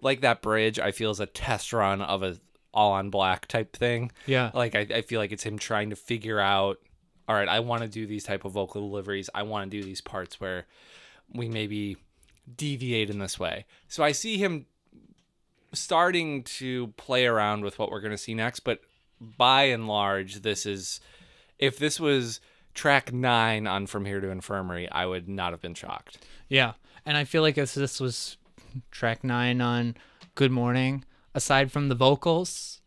like 0.00 0.20
that 0.22 0.42
bridge. 0.42 0.78
I 0.78 0.90
feel 0.90 1.10
is 1.10 1.20
a 1.20 1.26
test 1.26 1.72
run 1.72 2.00
of 2.02 2.22
a 2.22 2.38
all 2.74 2.92
on 2.92 3.10
black 3.10 3.46
type 3.46 3.76
thing. 3.76 4.12
Yeah. 4.26 4.50
Like 4.54 4.74
I, 4.74 4.86
I 4.94 5.02
feel 5.02 5.20
like 5.20 5.32
it's 5.32 5.44
him 5.44 5.58
trying 5.58 5.90
to 5.90 5.96
figure 5.96 6.40
out. 6.40 6.78
All 7.28 7.36
right, 7.36 7.48
I 7.48 7.60
want 7.60 7.82
to 7.82 7.88
do 7.88 8.06
these 8.06 8.24
type 8.24 8.44
of 8.44 8.52
vocal 8.52 8.80
deliveries. 8.88 9.30
I 9.34 9.44
want 9.44 9.70
to 9.70 9.78
do 9.78 9.84
these 9.84 10.00
parts 10.00 10.40
where 10.40 10.66
we 11.32 11.48
maybe 11.48 11.96
deviate 12.56 13.10
in 13.10 13.20
this 13.20 13.38
way. 13.38 13.64
So 13.88 14.02
I 14.02 14.12
see 14.12 14.38
him 14.38 14.66
starting 15.72 16.42
to 16.42 16.88
play 16.96 17.26
around 17.26 17.64
with 17.64 17.78
what 17.78 17.90
we're 17.90 18.00
going 18.00 18.12
to 18.12 18.18
see 18.18 18.34
next, 18.34 18.60
but 18.60 18.80
by 19.20 19.64
and 19.64 19.86
large, 19.86 20.42
this 20.42 20.66
is 20.66 21.00
if 21.58 21.78
this 21.78 22.00
was 22.00 22.40
track 22.74 23.12
9 23.12 23.66
on 23.66 23.86
From 23.86 24.04
Here 24.04 24.20
to 24.20 24.28
Infirmary, 24.28 24.90
I 24.90 25.06
would 25.06 25.28
not 25.28 25.52
have 25.52 25.62
been 25.62 25.74
shocked. 25.74 26.18
Yeah, 26.48 26.72
and 27.06 27.16
I 27.16 27.24
feel 27.24 27.42
like 27.42 27.56
if 27.56 27.74
this 27.74 28.00
was 28.00 28.36
track 28.90 29.24
nine 29.24 29.60
on 29.60 29.96
Good 30.34 30.50
Morning, 30.50 31.04
aside 31.34 31.72
from 31.72 31.88
the 31.88 31.94
vocals, 31.94 32.80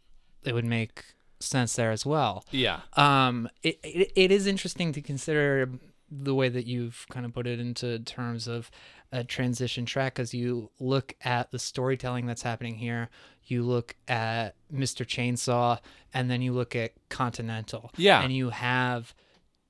it 0.44 0.54
would 0.54 0.66
make 0.66 1.04
sense 1.40 1.76
there 1.76 1.92
as 1.92 2.06
well. 2.06 2.46
Yeah. 2.52 2.82
Um, 2.94 3.50
it, 3.64 3.80
it 3.84 4.12
it 4.16 4.32
is 4.32 4.48
interesting 4.48 4.92
to 4.94 5.02
consider 5.02 5.70
the 6.12 6.36
way 6.36 6.50
that 6.50 6.66
you've 6.66 7.06
kind 7.10 7.26
of 7.26 7.34
put 7.34 7.48
it 7.48 7.60
into 7.60 8.00
terms 8.00 8.48
of 8.48 8.70
a 9.12 9.24
transition 9.24 9.86
track 9.86 10.16
because 10.16 10.34
you 10.34 10.70
look 10.80 11.16
at 11.22 11.52
the 11.52 11.60
storytelling 11.60 12.26
that's 12.26 12.44
happening 12.44 12.76
here, 12.76 13.10
you 13.44 13.64
look 13.64 13.96
at 14.08 14.56
Mr. 14.74 15.06
Chainsaw, 15.06 15.80
and 16.14 16.30
then 16.30 16.42
you 16.42 16.54
look 16.54 16.76
at 16.76 16.94
Continental. 17.10 17.92
Yeah. 17.98 18.22
and 18.22 18.32
you 18.34 18.50
have 18.52 19.14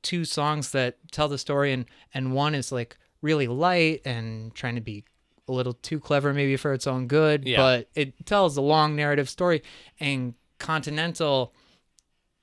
two 0.02 0.26
songs 0.26 0.72
that 0.72 0.98
tell 1.12 1.28
the 1.28 1.38
story, 1.38 1.72
and 1.74 1.86
and 2.14 2.34
one 2.34 2.54
is 2.56 2.72
like 2.72 2.98
really 3.22 3.48
light 3.48 4.02
and 4.06 4.54
trying 4.54 4.76
to 4.76 4.82
be 4.82 5.04
a 5.48 5.52
little 5.52 5.74
too 5.74 6.00
clever 6.00 6.34
maybe 6.34 6.56
for 6.58 6.74
its 6.74 6.88
own 6.88 7.08
good, 7.08 7.46
Yeah. 7.48 7.58
but 7.58 7.90
it 7.96 8.26
tells 8.26 8.58
a 8.58 8.62
long 8.62 8.96
narrative 8.96 9.30
story, 9.30 9.62
and 10.00 10.34
Continental 10.58 11.54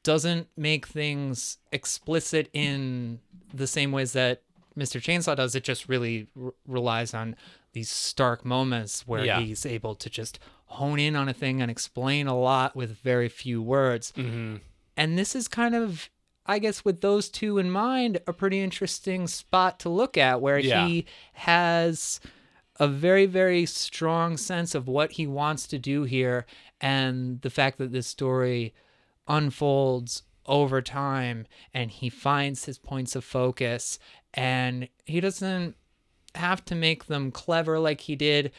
doesn't 0.03 0.49
make 0.57 0.87
things 0.87 1.59
explicit 1.71 2.49
in 2.53 3.21
the 3.55 3.67
same 3.67 3.93
ways 3.93 4.13
that 4.13 4.43
Mr. 4.77 5.01
Chainsaw 5.01 5.37
does. 5.37 5.55
It 5.55 5.65
just 5.65 5.89
really 5.89 6.29
r- 6.41 6.53
relies 6.67 7.15
on 7.15 7.37
these 7.73 7.89
stark 7.91 8.45
moments 8.45 9.07
where 9.07 9.25
Yeah. 9.25 9.41
he's 9.41 9.65
able 9.65 9.95
to 9.95 10.11
just 10.11 10.39
hone 10.67 10.99
in 10.99 11.15
on 11.17 11.29
a 11.29 11.33
thing 11.35 11.61
and 11.63 11.71
explain 11.71 12.27
a 12.27 12.39
lot 12.39 12.75
with 12.75 12.97
very 12.99 13.29
few 13.29 13.63
words. 13.63 14.13
Mm-hmm. 14.17 14.57
And 14.97 15.19
this 15.19 15.35
is 15.37 15.47
kind 15.49 15.75
of, 15.75 16.11
I 16.47 16.59
guess, 16.59 16.85
with 16.85 17.01
those 17.01 17.29
two 17.29 17.59
in 17.59 17.71
mind, 17.71 18.21
a 18.27 18.33
pretty 18.33 18.61
interesting 18.61 19.27
spot 19.27 19.79
to 19.81 19.89
look 19.89 20.17
at 20.19 20.41
where 20.41 20.59
Yeah. 20.59 20.87
he 20.87 21.07
has 21.35 22.21
a 22.81 22.89
very, 22.89 23.27
very 23.27 23.67
strong 23.67 24.37
sense 24.37 24.75
of 24.75 24.89
what 24.89 25.13
he 25.13 25.27
wants 25.27 25.67
to 25.69 25.79
do 25.79 26.05
here. 26.05 26.47
And 26.81 27.41
the 27.43 27.51
fact 27.51 27.79
that 27.79 27.93
this 27.93 28.07
story 28.07 28.75
unfolds 29.29 30.23
over 30.47 30.83
time 30.83 31.47
and 31.73 31.91
he 31.91 32.09
finds 32.09 32.65
his 32.65 32.79
points 32.79 33.15
of 33.15 33.25
focus 33.25 33.99
and 34.35 34.89
he 35.05 35.21
doesn't 35.21 35.77
have 36.35 36.65
to 36.65 36.75
make 36.75 37.07
them 37.07 37.31
clever 37.31 37.79
like 37.79 38.01
he 38.03 38.17
did. 38.17 38.51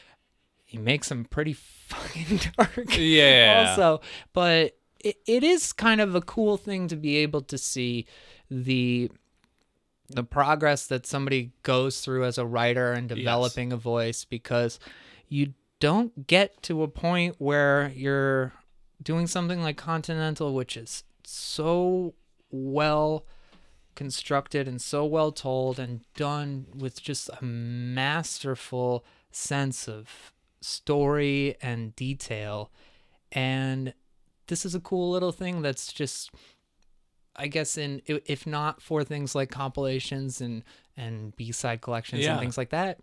He 0.63 0.77
makes 0.77 1.09
them 1.09 1.25
pretty 1.25 1.53
fucking 1.53 2.39
dark 2.57 2.97
Yeah. 2.97 3.65
also 3.69 4.01
but 4.31 4.77
it, 5.03 5.17
it 5.27 5.43
is 5.43 5.73
kind 5.73 5.99
of 5.99 6.15
a 6.15 6.21
cool 6.21 6.55
thing 6.55 6.87
to 6.87 6.95
be 6.95 7.17
able 7.17 7.41
to 7.41 7.57
see 7.57 8.05
the 8.49 9.11
the 10.13 10.23
progress 10.23 10.87
that 10.87 11.05
somebody 11.05 11.51
goes 11.63 12.01
through 12.01 12.25
as 12.25 12.37
a 12.37 12.45
writer 12.45 12.91
and 12.91 13.09
developing 13.09 13.71
a 13.73 13.77
voice 13.77 14.25
because 14.25 14.79
you 15.27 15.53
don't 15.79 16.27
get 16.27 16.61
to 16.63 16.83
a 16.83 16.87
point 16.87 17.35
where 17.39 17.91
you're 17.95 18.53
doing 19.01 19.27
something 19.27 19.61
like 19.61 19.77
Continental 19.77 20.53
which 20.53 20.77
is 20.77 21.03
so 21.25 22.13
well 22.51 23.25
constructed 23.95 24.67
and 24.67 24.81
so 24.81 25.05
well 25.05 25.31
told 25.31 25.79
and 25.79 26.01
done 26.15 26.65
with 26.75 27.01
just 27.01 27.29
a 27.29 27.43
masterful 27.43 29.05
sense 29.31 29.87
of 29.87 30.33
story 30.61 31.55
and 31.61 31.95
detail. 31.95 32.71
And 33.31 33.93
this 34.47 34.65
is 34.65 34.75
a 34.75 34.79
cool 34.79 35.11
little 35.11 35.31
thing 35.31 35.61
that's 35.61 35.91
just 35.91 36.31
i 37.35 37.47
guess 37.47 37.77
in 37.77 38.01
if 38.07 38.45
not 38.47 38.81
for 38.81 39.03
things 39.03 39.33
like 39.35 39.49
compilations 39.49 40.39
and 40.41 40.63
and 40.97 41.35
b-side 41.35 41.81
collections 41.81 42.23
Yeah. 42.23 42.31
and 42.33 42.39
things 42.39 42.57
like 42.57 42.69
that 42.69 42.99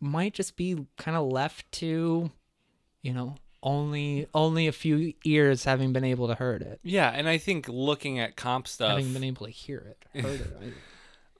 might 0.00 0.34
just 0.34 0.56
be 0.56 0.86
kind 0.98 1.16
of 1.16 1.26
left 1.30 1.70
to, 1.72 2.30
you 3.02 3.12
know, 3.14 3.36
only 3.62 4.26
only 4.34 4.66
a 4.66 4.72
few 4.72 5.14
ears 5.24 5.64
having 5.64 5.92
been 5.94 6.04
able 6.04 6.28
to 6.28 6.34
heard 6.34 6.60
it, 6.62 6.78
Yeah, 6.82 7.08
and 7.10 7.26
I 7.28 7.38
think 7.38 7.68
looking 7.68 8.18
at 8.18 8.36
comp 8.36 8.68
stuff, 8.68 8.90
having 8.90 9.12
been 9.14 9.24
able 9.24 9.46
to 9.46 9.52
hear 9.52 9.94
it, 10.12 10.20
heard 10.22 10.40
it. 10.40 10.74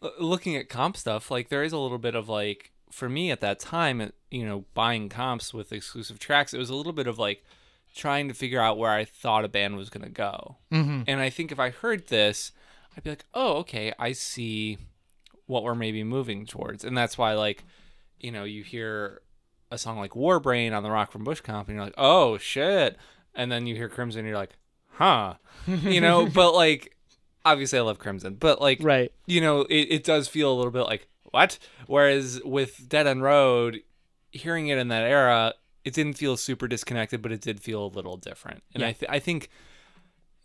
I- 0.03 0.11
looking 0.19 0.57
at 0.57 0.69
comp 0.71 0.97
stuff, 0.97 1.31
like 1.31 1.49
there 1.51 1.63
is 1.63 1.73
a 1.73 1.79
little 1.79 1.99
bit 1.99 2.15
of 2.15 2.29
like 2.29 2.73
for 2.91 3.09
me 3.09 3.31
at 3.31 3.41
that 3.41 3.59
time, 3.59 4.13
you 4.31 4.47
know, 4.47 4.65
buying 4.73 5.09
comps 5.09 5.53
with 5.53 5.73
exclusive 5.73 6.19
tracks, 6.19 6.55
it 6.55 6.59
was 6.59 6.71
a 6.71 6.75
little 6.77 6.93
bit 6.93 7.07
of 7.07 7.19
like 7.19 7.45
trying 7.95 8.29
to 8.29 8.35
figure 8.35 8.61
out 8.61 8.77
where 8.79 8.91
I 8.91 9.05
thought 9.05 9.45
a 9.45 9.49
band 9.49 9.77
was 9.77 9.91
gonna 9.91 10.09
go. 10.09 10.57
Mhm. 10.73 11.05
And 11.07 11.21
I 11.21 11.31
think 11.31 11.53
if 11.53 11.59
I 11.61 11.71
heard 11.71 12.09
this, 12.09 12.53
I'd 12.97 13.05
be 13.05 13.11
like, 13.11 13.25
oh, 13.35 13.55
okay, 13.59 13.93
I 13.99 14.13
see 14.13 14.79
what 15.47 15.63
we're 15.63 15.75
maybe 15.75 16.03
moving 16.05 16.47
towards, 16.47 16.85
and 16.85 16.97
that's 16.97 17.17
why 17.19 17.35
like, 17.35 17.65
you 18.19 18.31
know, 18.33 18.45
you 18.45 18.63
hear 18.63 19.21
a 19.71 19.79
song 19.79 19.99
like 19.99 20.13
Warbrain 20.13 20.75
on 20.77 20.83
the 20.83 20.91
Rock 20.91 21.13
from 21.13 21.25
Bush 21.25 21.41
comp, 21.41 21.69
and 21.69 21.77
you're 21.77 21.85
like, 21.85 21.95
oh 21.99 22.39
shit, 22.39 22.97
and 23.35 23.51
then 23.53 23.67
you 23.67 23.75
hear 23.75 23.89
Crimson, 23.89 24.21
and 24.21 24.29
you're 24.29 24.37
like, 24.39 24.57
huh, 24.93 25.35
you 25.67 26.01
know, 26.01 26.27
but 26.35 26.53
like. 26.55 26.91
Obviously, 27.47 27.79
I 27.79 27.83
love 27.83 27.99
Crimson, 27.99 28.37
but 28.37 28.59
like, 28.59 28.79
Right. 28.83 29.13
you 29.27 29.43
know, 29.43 29.65
it, 29.69 29.89
it 29.91 30.03
does 30.05 30.29
feel 30.29 30.51
a 30.51 30.57
little 30.57 30.71
bit 30.73 30.85
like 30.85 31.09
what? 31.25 31.59
Whereas 31.87 32.41
with 32.43 32.89
Dead 32.89 33.07
End 33.07 33.23
Road, 33.23 33.83
hearing 34.31 34.69
it 34.69 34.79
in 34.79 34.89
that 34.89 35.03
era, 35.03 35.53
it 35.85 35.95
didn't 35.95 36.15
feel 36.15 36.37
super 36.37 36.67
disconnected, 36.69 37.21
but 37.23 37.31
it 37.33 37.41
did 37.41 37.61
feel 37.61 37.85
a 37.87 37.89
little 37.89 38.17
different. 38.17 38.63
And 38.75 38.83
I 38.85 38.93
th- 38.93 39.11
I 39.11 39.19
think 39.19 39.51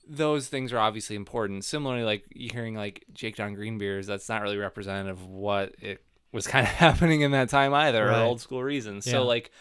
those 0.07 0.47
things 0.47 0.73
are 0.73 0.79
obviously 0.79 1.15
important. 1.15 1.63
Similarly, 1.65 2.03
like 2.03 2.25
hearing 2.35 2.75
like 2.75 3.05
Jaked 3.13 3.39
on 3.39 3.53
Green 3.53 3.77
Beers, 3.77 4.07
that's 4.07 4.27
not 4.29 4.41
really 4.41 4.57
representative 4.57 5.17
of 5.21 5.27
what 5.29 5.75
it 5.79 6.01
was 6.31 6.47
kind 6.47 6.65
of 6.65 6.73
happening 6.85 7.21
in 7.21 7.31
that 7.31 7.49
time 7.49 7.73
either, 7.73 8.05
Right. 8.07 8.19
or 8.19 8.23
old 8.23 8.41
school 8.41 8.63
reasons. 8.63 9.05
Yeah. 9.05 9.13
So 9.13 9.23
like 9.23 9.51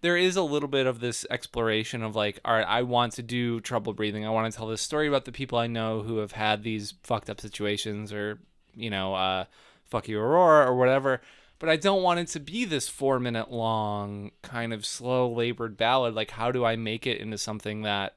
there 0.00 0.16
is 0.16 0.36
a 0.36 0.42
little 0.42 0.68
bit 0.68 0.86
of 0.86 1.00
this 1.00 1.26
exploration 1.30 2.04
of 2.04 2.14
like, 2.14 2.38
all 2.44 2.54
right, 2.54 2.66
I 2.66 2.82
want 2.82 3.14
to 3.14 3.22
do 3.22 3.58
trouble 3.60 3.92
breathing. 3.92 4.24
I 4.24 4.30
want 4.30 4.50
to 4.52 4.56
tell 4.56 4.68
this 4.68 4.80
story 4.80 5.08
about 5.08 5.24
the 5.24 5.32
people 5.32 5.58
I 5.58 5.66
know 5.66 6.02
who 6.02 6.18
have 6.18 6.32
had 6.32 6.62
these 6.62 6.94
fucked 7.02 7.28
up 7.28 7.40
situations 7.40 8.12
or, 8.12 8.38
you 8.76 8.90
know, 8.90 9.14
uh, 9.14 9.44
fuck 9.86 10.06
you 10.06 10.20
Aurora 10.20 10.66
or 10.70 10.76
whatever. 10.76 11.20
But 11.58 11.68
I 11.68 11.76
don't 11.76 12.02
want 12.02 12.20
it 12.20 12.28
to 12.28 12.40
be 12.40 12.64
this 12.64 12.88
four 12.88 13.18
minute 13.18 13.50
long 13.50 14.30
kind 14.42 14.72
of 14.72 14.86
slow 14.86 15.32
labored 15.32 15.76
ballad. 15.76 16.14
Like, 16.14 16.30
how 16.30 16.52
do 16.52 16.64
I 16.64 16.76
make 16.76 17.06
it 17.06 17.20
into 17.20 17.38
something 17.38 17.82
that 17.82 18.16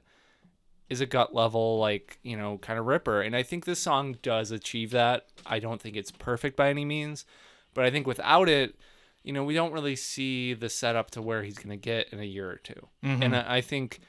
is 0.89 1.01
a 1.01 1.05
gut 1.05 1.33
level, 1.33 1.79
like, 1.79 2.19
you 2.21 2.37
know, 2.37 2.59
kind 2.59 2.77
of 2.77 2.85
ripper? 2.85 3.21
And 3.21 3.35
I 3.35 3.43
think 3.43 3.65
this 3.65 3.79
song 3.79 4.17
does 4.21 4.51
achieve 4.51 4.91
that. 4.91 5.27
I 5.45 5.59
don't 5.59 5.81
think 5.81 5.95
it's 5.95 6.11
perfect 6.11 6.55
by 6.55 6.69
any 6.69 6.85
means, 6.85 7.25
but 7.73 7.83
I 7.83 7.89
think 7.89 8.05
without 8.05 8.47
it, 8.47 8.75
you 9.23 9.33
know, 9.33 9.43
we 9.43 9.53
don't 9.53 9.73
really 9.73 9.95
see 9.95 10.53
the 10.53 10.69
setup 10.69 11.11
to 11.11 11.21
where 11.21 11.43
he's 11.43 11.57
going 11.57 11.69
to 11.69 11.77
get 11.77 12.09
in 12.11 12.19
a 12.19 12.25
year 12.25 12.49
or 12.49 12.57
2 12.57 12.73
mm-hmm. 13.03 13.23
And 13.23 13.35
I, 13.35 13.57
I 13.57 13.61
think 13.61 14.01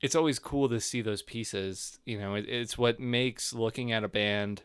it's 0.00 0.14
always 0.14 0.38
cool 0.38 0.68
to 0.68 0.80
see 0.80 1.00
those 1.00 1.22
pieces. 1.22 1.98
You 2.04 2.18
know, 2.18 2.34
it's 2.34 2.76
what 2.76 3.00
makes 3.00 3.52
looking 3.52 3.92
at 3.92 4.04
a 4.04 4.08
band 4.08 4.62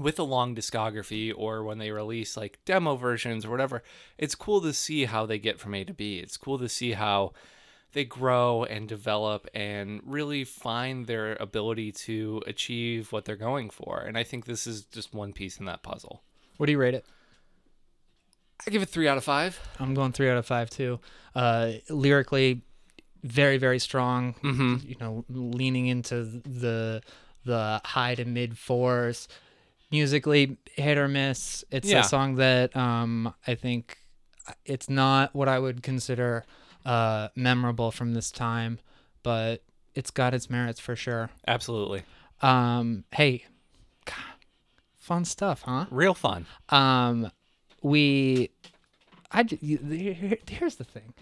with 0.00 0.18
a 0.18 0.24
long 0.24 0.54
discography 0.54 1.32
or 1.36 1.62
when 1.62 1.78
they 1.78 1.90
release 1.90 2.36
like 2.36 2.58
demo 2.64 2.96
versions 2.96 3.44
or 3.44 3.50
whatever, 3.50 3.82
it's 4.18 4.34
cool 4.34 4.60
to 4.62 4.72
see 4.72 5.04
how 5.04 5.26
they 5.26 5.38
get 5.38 5.58
from 5.60 5.74
A 5.74 5.84
to 5.84 5.92
B. 5.92 6.18
It's 6.18 6.36
cool 6.36 6.58
to 6.58 6.68
see 6.68 6.92
how 6.92 7.32
they 7.92 8.04
grow 8.04 8.64
and 8.64 8.88
develop 8.88 9.48
and 9.52 10.00
really 10.04 10.44
find 10.44 11.06
their 11.06 11.36
ability 11.40 11.92
to 11.92 12.42
achieve 12.46 13.12
what 13.12 13.24
they're 13.24 13.36
going 13.36 13.68
for. 13.70 14.00
And 14.00 14.16
I 14.16 14.22
think 14.22 14.44
this 14.44 14.66
is 14.66 14.84
just 14.84 15.12
one 15.12 15.32
piece 15.32 15.58
in 15.58 15.66
that 15.66 15.82
puzzle. 15.82 16.22
What 16.56 16.66
do 16.66 16.72
you 16.72 16.78
rate 16.78 16.94
it? 16.94 17.04
I 18.66 18.70
give 18.70 18.82
it 18.82 18.88
three 18.88 19.08
out 19.08 19.16
of 19.16 19.24
five. 19.24 19.58
I'm 19.78 19.94
going 19.94 20.12
three 20.12 20.30
out 20.30 20.36
of 20.36 20.46
five 20.46 20.70
too. 20.70 21.00
Uh, 21.34 21.72
lyrically, 21.88 22.62
very 23.22 23.56
very 23.56 23.78
strong. 23.78 24.34
Mm-hmm. 24.42 24.76
You 24.86 24.96
know, 25.00 25.24
leaning 25.28 25.86
into 25.86 26.24
the 26.24 27.02
the 27.44 27.80
high 27.84 28.14
to 28.14 28.24
mid 28.24 28.58
fours. 28.58 29.28
Musically, 29.90 30.56
hit 30.74 30.96
or 30.98 31.08
miss. 31.08 31.64
It's 31.70 31.88
Yeah. 31.88 32.00
a 32.00 32.04
song 32.04 32.36
that 32.36 32.76
um, 32.76 33.34
I 33.46 33.54
think 33.54 33.98
it's 34.64 34.88
not 34.88 35.34
what 35.34 35.48
I 35.48 35.58
would 35.58 35.82
consider 35.82 36.44
uh, 36.84 37.28
memorable 37.34 37.90
from 37.90 38.14
this 38.14 38.30
time, 38.30 38.78
but 39.22 39.62
it's 39.94 40.10
got 40.10 40.32
its 40.34 40.48
merits 40.48 40.80
for 40.80 40.94
sure. 40.96 41.30
Absolutely. 41.46 42.02
Um, 42.40 43.04
hey, 43.12 43.44
God, 44.06 44.14
fun 44.98 45.24
stuff, 45.24 45.62
huh? 45.62 45.86
Real 45.90 46.14
fun. 46.14 46.46
um 46.68 47.30
we 47.82 48.50
I 49.32 49.44
here's 49.44 50.76
the 50.76 50.84
thing 50.84 51.14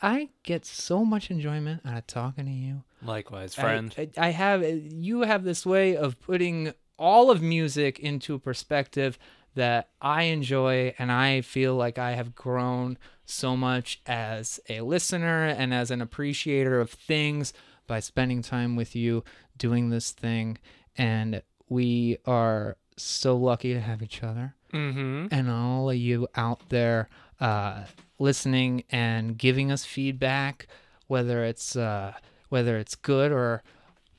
i 0.00 0.28
get 0.44 0.64
so 0.64 1.04
much 1.04 1.30
enjoyment 1.30 1.82
out 1.84 1.98
of 1.98 2.06
talking 2.06 2.46
to 2.46 2.50
you 2.50 2.82
Likewise, 3.02 3.58
I- 3.58 3.60
friend. 3.62 3.94
I, 3.98 4.08
I 4.16 4.28
have 4.30 4.62
you 4.64 5.20
have 5.22 5.44
this 5.44 5.64
way 5.66 5.94
of 5.96 6.18
putting 6.20 6.72
all 6.98 7.30
of 7.30 7.42
music 7.42 7.98
into 7.98 8.34
a 8.34 8.38
perspective 8.38 9.18
that 9.54 9.88
i 10.00 10.24
enjoy 10.24 10.94
and 10.98 11.10
i 11.10 11.40
feel 11.40 11.74
like 11.74 11.98
i 11.98 12.12
have 12.12 12.34
grown 12.34 12.98
so 13.24 13.56
much 13.56 14.00
as 14.06 14.60
a 14.68 14.80
listener 14.80 15.44
and 15.44 15.74
as 15.74 15.90
an 15.90 16.00
appreciator 16.00 16.80
of 16.80 16.90
things 16.90 17.52
by 17.86 18.00
spending 18.00 18.42
time 18.42 18.76
with 18.76 18.94
you 18.94 19.24
doing 19.56 19.90
this 19.90 20.10
thing 20.12 20.58
and 20.96 21.42
we 21.68 22.16
are 22.26 22.76
so 22.96 23.36
lucky 23.36 23.74
to 23.74 23.80
have 23.80 24.02
each 24.02 24.22
other 24.22 24.54
mm-hmm. 24.72 25.26
and 25.30 25.50
all 25.50 25.90
of 25.90 25.96
you 25.96 26.28
out 26.36 26.68
there 26.68 27.08
uh, 27.40 27.84
listening 28.18 28.84
and 28.90 29.36
giving 29.36 29.70
us 29.70 29.84
feedback, 29.84 30.66
whether 31.06 31.44
it's 31.44 31.76
uh, 31.76 32.14
whether 32.48 32.76
it's 32.78 32.94
good 32.94 33.32
or 33.32 33.62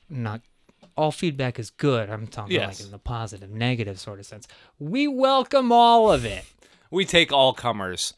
not. 0.08 0.40
All 0.98 1.12
feedback 1.12 1.58
is 1.60 1.70
good. 1.70 2.10
I'm 2.10 2.26
talking 2.26 2.54
Yes. 2.56 2.80
like 2.80 2.86
in 2.86 2.90
the 2.90 2.98
positive, 2.98 3.50
negative 3.50 4.00
sort 4.00 4.18
of 4.18 4.26
sense. 4.26 4.48
We 4.80 5.06
welcome 5.06 5.70
all 5.70 6.10
of 6.12 6.24
it. 6.24 6.44
We 6.90 7.04
take 7.04 7.32
all 7.32 7.52
comers. 7.52 8.14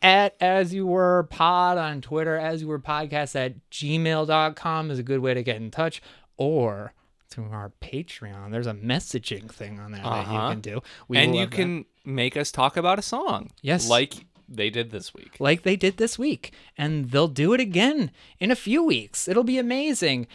At 0.00 0.34
as 0.40 0.72
you 0.72 0.86
were 0.86 1.24
pod 1.24 1.76
on 1.78 2.00
Twitter, 2.00 2.36
as 2.38 2.62
you 2.62 2.68
were 2.68 2.78
podcast 2.80 3.36
at 3.36 3.54
gmail.com 3.70 4.90
is 4.90 4.98
a 4.98 5.02
good 5.02 5.20
way 5.20 5.34
to 5.34 5.42
get 5.42 5.56
in 5.56 5.70
touch. 5.70 6.02
Or 6.38 6.94
through 7.28 7.50
our 7.50 7.72
Patreon. 7.80 8.50
There's 8.50 8.66
a 8.66 8.74
messaging 8.74 9.50
thing 9.50 9.78
on 9.80 9.92
there 9.92 10.02
that 10.02 10.26
you 10.26 10.36
Uh-huh. 10.36 10.50
can 10.50 10.60
do. 10.60 10.82
We 11.08 11.18
and 11.18 11.34
you 11.34 11.42
love 11.42 11.50
that. 11.50 11.56
can 11.56 11.84
make 12.04 12.36
us 12.36 12.50
talk 12.50 12.76
about 12.76 12.98
a 12.98 13.02
song. 13.02 13.50
Yes. 13.62 13.88
Like 13.88 14.14
they 14.48 14.68
did 14.70 14.90
this 14.90 15.14
week. 15.14 15.36
like 15.38 15.62
they 15.62 15.76
did 15.76 15.96
this 15.96 16.18
week. 16.18 16.52
And 16.76 17.10
they'll 17.10 17.28
do 17.28 17.54
it 17.54 17.60
again 17.60 18.10
in 18.40 18.50
a 18.50 18.56
few 18.56 18.82
weeks. 18.82 19.28
It'll 19.28 19.44
be 19.44 19.58
amazing. 19.58 20.26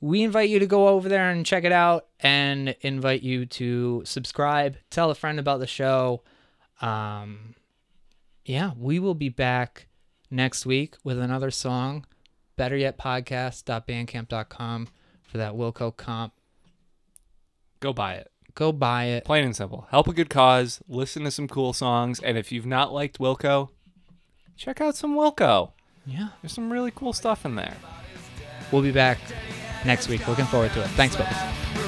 We 0.00 0.22
invite 0.22 0.50
you 0.50 0.58
to 0.58 0.66
go 0.66 0.88
over 0.88 1.08
there 1.08 1.30
and 1.30 1.44
check 1.46 1.64
it 1.64 1.72
out 1.72 2.06
and 2.20 2.76
invite 2.82 3.22
you 3.22 3.46
to 3.46 4.02
subscribe, 4.04 4.76
tell 4.90 5.10
a 5.10 5.14
friend 5.14 5.38
about 5.38 5.58
the 5.60 5.66
show. 5.66 6.22
Um, 6.80 7.54
yeah, 8.44 8.72
we 8.78 8.98
will 8.98 9.14
be 9.14 9.30
back 9.30 9.86
next 10.30 10.66
week 10.66 10.96
with 11.02 11.18
another 11.18 11.50
song. 11.50 12.04
Better 12.56 12.76
yet, 12.76 12.98
podcast.bandcamp.com 12.98 14.88
for 15.22 15.38
that 15.38 15.52
Wilco 15.54 15.96
comp. 15.96 16.32
Go 17.80 17.92
buy 17.92 18.14
it. 18.14 18.30
Go 18.54 18.72
buy 18.72 19.04
it. 19.06 19.24
Plain 19.24 19.44
and 19.44 19.56
simple. 19.56 19.86
Help 19.90 20.08
a 20.08 20.12
good 20.12 20.30
cause. 20.30 20.80
Listen 20.88 21.24
to 21.24 21.30
some 21.30 21.48
cool 21.48 21.72
songs. 21.72 22.20
And 22.20 22.38
if 22.38 22.50
you've 22.52 22.64
not 22.66 22.92
liked 22.92 23.18
Wilco, 23.18 23.68
check 24.56 24.80
out 24.80 24.96
some 24.96 25.14
Wilco. 25.14 25.72
Yeah, 26.06 26.28
There's 26.40 26.52
some 26.52 26.72
really 26.72 26.92
cool 26.94 27.12
stuff 27.12 27.44
in 27.44 27.56
there. 27.56 27.74
we'll 28.70 28.82
be 28.82 28.92
back 28.92 29.18
next 29.86 30.08
week. 30.08 30.26
Looking 30.28 30.46
forward 30.46 30.72
to 30.72 30.82
it. 30.82 30.88
Thanks, 30.90 31.16
folks. 31.16 31.85